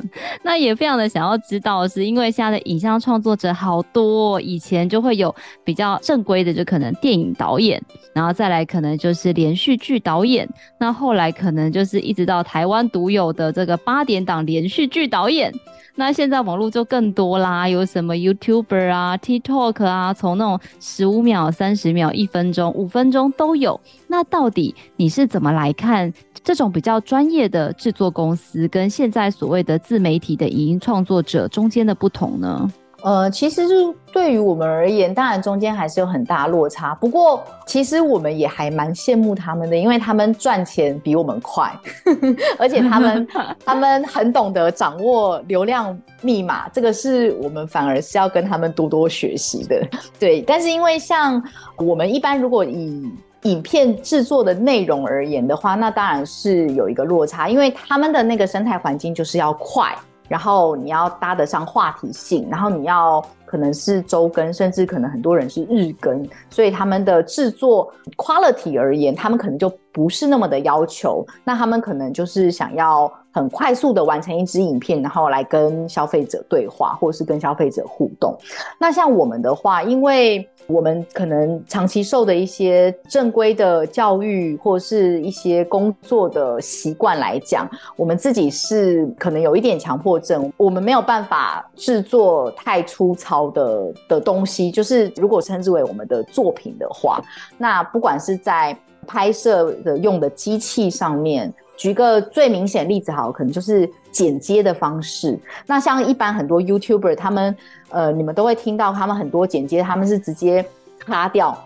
[0.44, 5.34] 那也非常的想要知道是，因为现在的影像创作者好多，以前就会有
[5.64, 7.82] 比较正规的，就可能电影导演，
[8.14, 11.88] 然后再来可能就是连续剧导演，那后来可能就是。
[11.88, 15.50] 是一直到台湾独有的这个八点档连续剧导演，
[15.94, 23.80] 那现在网络就更多啦，有什么 YouTuber 啊、TikTok 啊，从那种十五秒、三十秒、一分钟、五分钟都有。
[24.06, 26.12] 那到底你是怎么来看
[26.42, 32.72] 这种比较专业的制作公司跟现在所谓的自媒体的影音创作者中间的不同呢？
[33.02, 36.94] 呃，其实是对于我们而言，当然中间还是有很大落差。
[36.96, 41.72] 不过，其实我们也还蛮羡慕他们的，因为他们赚钱比我们快，
[42.58, 43.28] 而且他们
[43.64, 49.80] 他们很懂得掌握流量密码，这个是我们反而是要跟他们多多学习的。
[50.18, 51.40] 对，但是因为像
[51.76, 53.08] 我们一般如果以
[53.44, 59.96] 影片制作的内容而言的话，那当然是有一个落差，因为他们的那个生态环境就是要快。
[60.28, 71.26] 然后你要搭得上话题性，然后你要可能是周更，甚至可能很多人是日更，所以他们的制作 quality 而言，他们可能就不是那么的要求。
[71.44, 78.36] 那他们可能就是想要很快速的完成一支影片，然后来跟消费者对话，或是跟消费者互动。
[78.78, 94.70] 那像我们的话，因为我们可能长期受的一些正规的教育，或是一些工作的习惯来讲，我们自己是可能有一点强迫症，我们没有办法制作太粗糙的的东西。
[94.70, 97.18] 就是如果称之为我们的作品的话，
[97.56, 105.38] 那不管是在拍摄的用的机器上面，举个最明显例子好，可能就是剪接的方式。
[105.66, 107.56] 那像一般很多 YouTuber 他们。
[107.90, 110.62] 呃，你们都会听到他们很多剪接，他们是直接
[110.98, 111.58] 卡掉，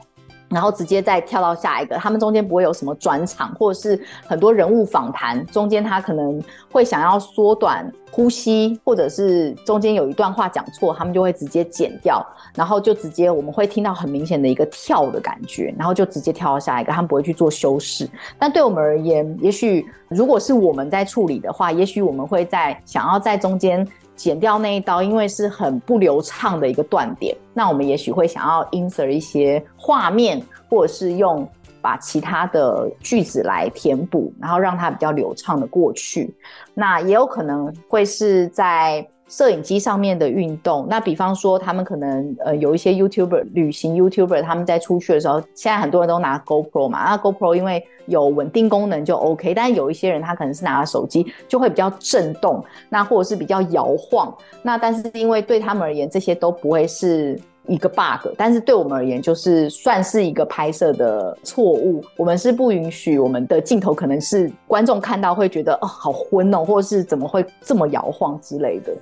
[0.53, 12.25] 然后直接再跳到下一个，他们中间不会有什么转场，或者是很多人物访谈，中间他可能会想要缩短呼吸，或者是中间有一段话讲错，他们就会直接剪掉，
[12.55, 18.09] 然后就直接我们会听到很明显的一个跳的感觉，然后就直接跳到下一个，他们不会去做修饰。
[18.39, 23.87] 但对我们而言，也许如果是我们在处理的话，也许我们会在想要在中间。
[24.23, 31.45] 剪掉那一刀，因为是很不流畅的一个断点，那我们也许会想要 insert 一些画面，或者是用
[31.81, 36.33] 把其他的句子来填补，然后让它比较流畅的过去。
[36.73, 39.05] 那也有可能会是在。
[39.33, 57.41] 摄影机上面的运动，那比方说他们可能呃有一些 YouTuber 旅行 YouTuber，他们在出去的时候，现在很多人都拿 GoPro 嘛，那 GoPro 因为有稳定功能就 OK，但有一些人他可能是拿着手机就会比较震动，那或者是比较摇晃，那但是因为对他们而言这些都不会是。
[57.69, 62.05] 一个 bug，但是对我们而言，就是算是一个拍摄的错误。
[62.17, 68.93] 我们是不允许我们的镜头，可能是观众看到会觉得哦，好昏哦，或者是怎么会这么摇晃之类的。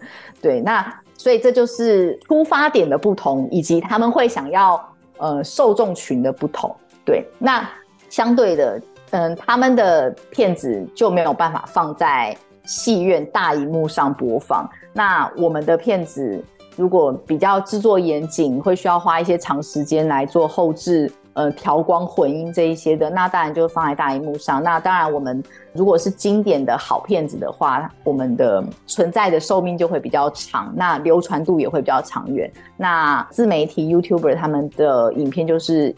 [0.43, 4.83] 对，那所以这就是出发点的不同，以及他们会想要
[5.17, 6.75] 呃受众群的不同。
[7.03, 7.67] 对，那
[8.11, 8.83] 相对的，
[9.13, 12.37] 嗯，他们的片子就没有办法放在
[12.67, 14.69] 戏院大荧幕上播放。
[14.93, 16.45] 那我们的片子。
[16.77, 24.63] 如果比较制作严谨，会需要花一些长时间来做后置，呃，调光、混音这一些的，那当然就放在大荧幕上。
[24.63, 25.43] 那当然，我们
[25.73, 32.51] 如果是经典的好片子的话，我们的存在的寿命就会比较长，那流传度也会比较长远。
[32.77, 35.95] 那自媒体 YouTuber 他们的影片就是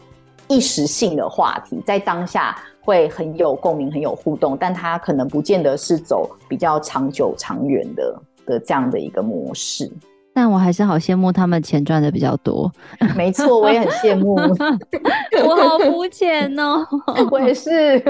[0.47, 9.91] 一时性的话题，在当下会很有共鸣、很有互动，但它可能不见得是走比较长久、长远的的这样的一个模式。
[10.33, 12.71] 但我还是好羡慕他们钱赚的比较多。
[13.15, 14.35] 没错，我也很羡慕。
[15.45, 16.85] 我好肤浅哦，
[17.29, 18.01] 我也是。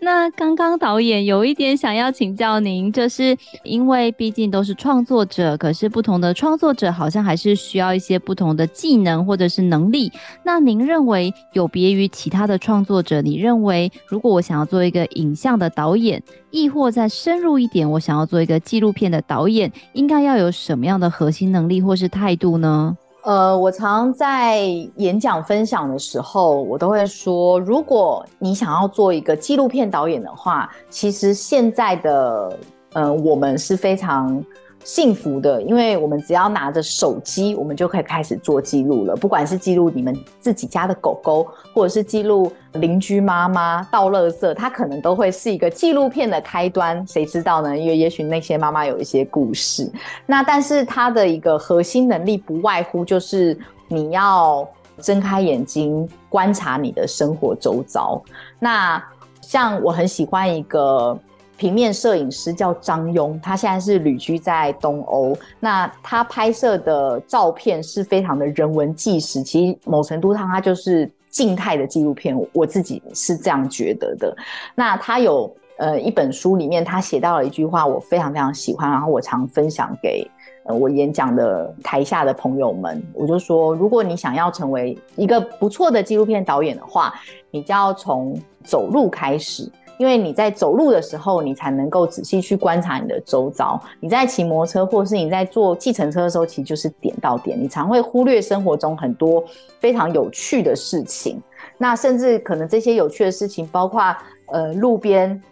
[0.00, 10.12] 那刚刚导演有一点想要请教您，就是因为毕竟都是创作者，可是不同的创作者好像还是需要一些不同的技能或者是能力。
[10.44, 22.96] 那您认为有别于其他的创作者，你认为如果我想要做一个影像的导演，亦或再深入一点，我想要做一个纪录片的导演，应该要有什么样的核心能力或是态度呢？
[23.26, 24.60] 呃，我常在
[24.98, 32.56] 演讲分享的时候，我都会说，如果你想要做一个纪录片导演的话，其实现在的
[32.92, 34.40] 呃，我们是非常。
[34.86, 39.16] 幸福的，因为我们只要拿着手机，我们就可以开始做记录了。
[39.16, 47.04] 不管是记录你们自己家的狗狗，或者是记录邻居妈妈倒垃圾，它可能都会是一个纪录片的开端。
[47.04, 47.76] 谁知道呢？
[47.76, 49.90] 因为也许那些妈妈有一些故事。
[50.24, 53.58] 那但是它的一个核心能力，不外乎就是
[53.88, 54.64] 你要
[55.00, 58.22] 睁开眼睛观察你的生活周遭。
[58.60, 59.02] 那
[59.40, 61.18] 像我很喜欢一个。
[61.56, 65.36] 平面摄影师叫张庸，他现在是旅居在东欧。
[65.58, 74.36] 那他拍摄的照片是非常的人文纪实，其实某程度上他就是静态的纪录片，我自己是这样觉得的。
[74.74, 80.30] 那他有呃一本书里面，他写到了一句话，我非常非常喜欢，然后我常分享给
[80.64, 83.02] 我演讲的台下的朋友们。
[83.14, 87.14] 我就说，如果你想要成为一个不错的纪录片导演的话，
[87.50, 89.70] 你就要从走路开始。
[89.98, 93.80] 因为你在走路的时候，你才能够仔细去观察你的周遭。
[94.00, 99.42] 你在骑摩托车或是你在坐计程车的时候，其实就是点到点，你常会忽略生活中很多
[99.80, 101.40] 非常有趣的事情。
[101.78, 104.14] 那甚至可能这些有趣的事情，包括
[104.46, 105.42] 呃路边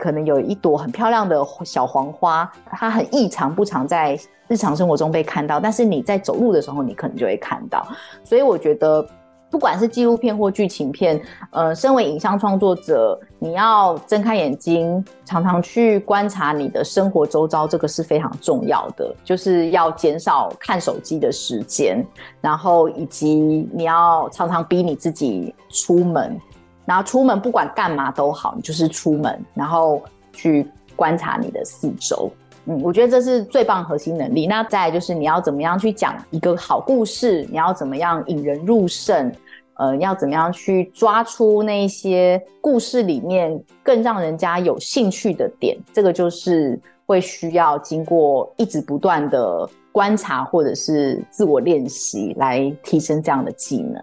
[0.00, 4.18] 可能有一朵很漂亮的小黄花，它很异常不常在
[4.48, 7.86] 日常生活中被看到，但是你在走路的时候，你可能就会看到。
[8.24, 9.06] 所以我觉得。
[9.54, 19.14] 不管是纪录片或剧情片，呃，身为影像创作者，你要睁开眼睛，常常去观察你的生活周遭，这个是非常重要的。
[19.22, 22.04] 就是要减少看手机的时间，
[22.40, 23.36] 然后以及
[23.72, 26.36] 你要常常逼你自己出门，
[26.84, 30.02] 然后出门不管干嘛都好，你就是出门，然后
[30.32, 32.28] 去观察你的四周。
[32.66, 34.46] 嗯，我觉得这是最棒核心能力。
[34.46, 39.30] 那再就是你要怎么样去讲一个好故事，你要怎么样引人入胜。
[39.76, 45.76] 呃，要怎么样去抓出那些故事里面更让人家有兴趣的点？
[45.92, 54.02] 这个就是会需要经过一直不断的观察或者是自我练习来提升这样的技能。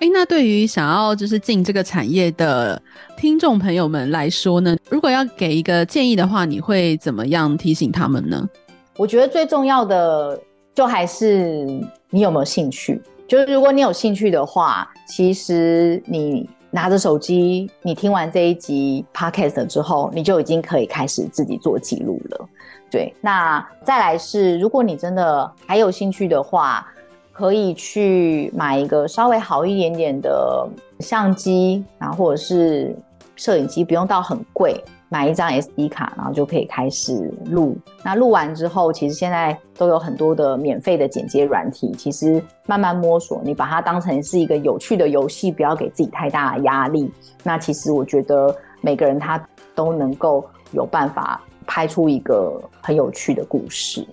[0.00, 2.80] 哎，那对于想要就是进这个产业的
[3.18, 8.48] 听众朋友们来说呢，如果要给一个建议的话，你会怎么样提醒他们呢？
[8.96, 10.40] 我觉得最重要的
[10.74, 11.64] 就还是
[12.10, 13.00] 你有没有兴趣。
[13.28, 22.48] 就是如果你有兴趣的话，其实你拿着手机，你听完这一集 podcast 之后，你就已经可以开始自己做记录了。
[22.90, 26.84] 对，那再来是，如果你真的还有兴趣的话，
[27.32, 30.68] 可以去买一个稍微好一点点的
[30.98, 32.94] 相机，然后或者是
[33.36, 34.82] 摄影机，不用到很贵。
[35.12, 37.76] 买一张 SD 卡，然后就可以开始录。
[38.04, 41.90] 那录完之后，其实现在都有很多的免费的剪接软体。
[41.98, 47.12] 其实慢慢摸索，你把它当成是一个有趣的游戏，不要给自己太大的压力。
[47.42, 49.44] 那其实我觉得每个人他
[49.74, 54.06] 都能够有办法拍出一个很有趣的故事。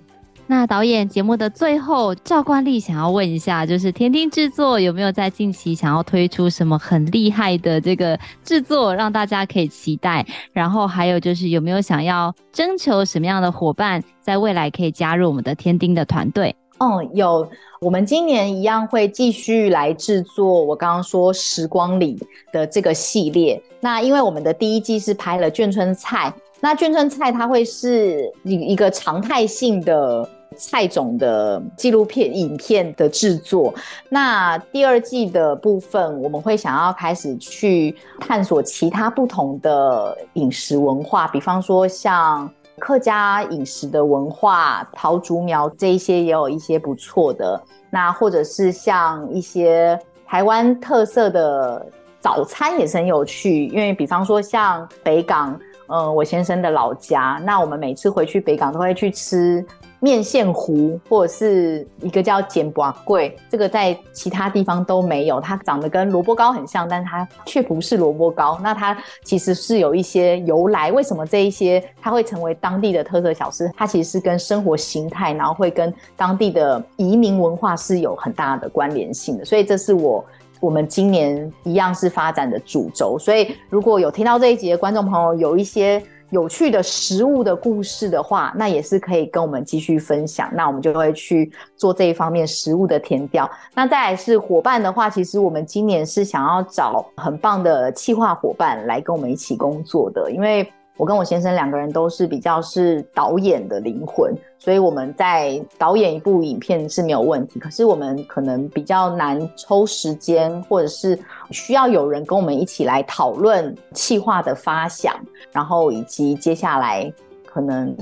[0.49, 10.25] 那导演节目的最后，照惯例想要问一下，就是天丁制作有没有在近期想要推出什么很厉害的这个制作，让大家可以期待？
[10.53, 16.55] 然后还有就是有没有想要征求什么样的伙伴，在未来可以加入我们的天丁的团队？
[16.79, 17.45] 嗯，有，
[17.81, 22.17] 我们今年一样会继续来制作我刚刚说时光里
[22.53, 23.61] 的这个系列。
[23.81, 30.29] 那因为我们的第一季是拍了眷村菜，那眷村菜它会是一一个常态性的。
[30.57, 33.73] 蔡总的纪录片、影片的制作，
[34.09, 42.49] 那第二季的部分，我们会想要开始去探索其他不同的饮食文化，比方说像
[42.79, 51.85] 客家饮食的文化、桃竹苗这一些也有一些不错的，那或者是像一些台湾特色的
[52.19, 59.65] 早餐也是很有趣，因为比方说像北港，嗯，我先生的老家，那我们每次回去北港都会去吃。
[59.99, 65.41] 面线糊或者是一个叫煎粿粿，这个在其他地方都没有。
[65.41, 68.59] 它长得跟萝卜糕很像，但它却不是萝卜糕。
[68.61, 73.71] 那它其实是有一些由来，为什么这一些它会成为当地的特色小吃？
[73.75, 79.43] 它其实是跟生活形态，然后会跟当地的移民文化是有很大的关联性的。
[79.43, 80.23] 所以这是我
[80.59, 83.17] 我们今年一样是发展的主轴。
[83.19, 86.01] 所以如果有听到这一集的观众朋友，有一些。
[86.31, 90.49] 有趣的食物的故事的话，那也是可以跟我们继续分享。
[90.53, 93.49] 那我们就会去做这一方面食物的填调。
[93.73, 100.69] 那再来是伙伴的话，其实我们今年是想要找很棒的企划伙伴来跟我们一起工作的，因为。
[100.97, 107.59] 我跟我先生两个人都是比较是导演的灵魂，所以我们在导演一部影片是没有问题。
[107.59, 111.17] 可是我们可能比较难抽时间，或者是
[111.51, 115.13] 需要有人跟我们一起来讨论企划的发想，
[115.51, 117.13] 然后以及接下来
[117.45, 117.95] 可能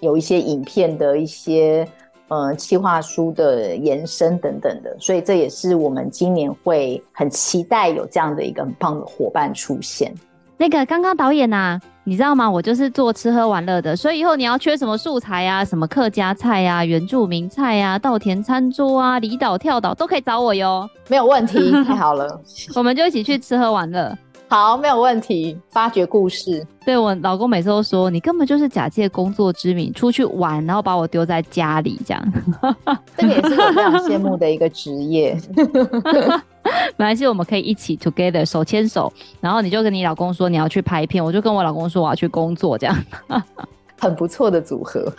[0.00, 1.88] 有一些影片的一些
[2.28, 4.94] 呃企划书的延伸等等的。
[5.00, 10.12] 所以这也是我们今年会很期待有这样的一个很棒的伙伴出现。
[10.58, 12.50] 那个刚刚导演呐、你知道吗？
[12.50, 22.40] 我就是做吃喝玩乐的，所以以后你要缺什么素材啊，什么客家菜啊、原住民菜啊、稻田餐桌啊、离岛跳岛都可以找我哟，没有问题， 太好了，
[22.74, 24.16] 我们就一起去吃喝玩乐。
[24.52, 25.58] 好，没有问题。
[25.70, 32.32] 发掘故事，对，我老公每次都说，你根本就是假借工作之名出去玩，然后把我丢在家里这样。
[33.16, 35.34] 这个也是我非常羡慕的一个职业。
[36.98, 42.94] 没关系，我们可以一起 together 手牵手，然后你就跟你老公说你要去拍片，我就跟我老公说我要去工作，这样，
[43.98, 45.10] 很不错的组合。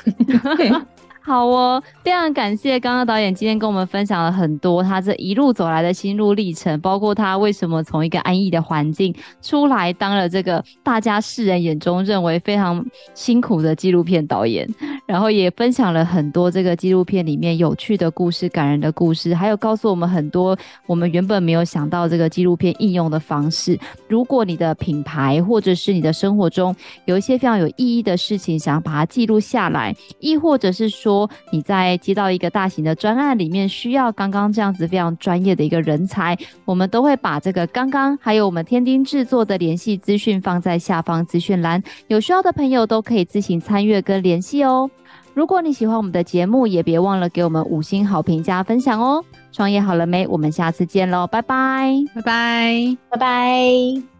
[1.25, 14.67] 好哦，非常感谢刚刚导演今天跟我们分享了很多他这一路走来的心路历程，包括他为什么从一个安逸的环境出来当了这个大家世人眼中认为非常辛苦的纪录片导演，
[15.05, 23.79] 然后也分享了很多这个纪录片里面有趣的故事、感人的故事，还有告诉我们很多我们原本没有想到这个纪录片应用的方式。
[24.09, 36.35] 如果你的品牌或者是你的生活中有一些非常有意义的事情，想要把它记录下来，亦或者是说，说你在接到一个大型的专案里面，需要刚刚这样子非常专业的一个人才，
[36.65, 44.89] 我们都会把这个刚刚还有我们天丁制作的联系资讯放在下方资讯栏，有需要的朋友都可以自行参阅跟联系哦。
[45.35, 49.23] 如果你喜欢我们的节目，也别忘了给我们五星好评加分享哦。
[49.51, 50.27] 创业好了没？
[50.27, 54.12] 我们下次见喽，拜拜，拜拜，拜拜。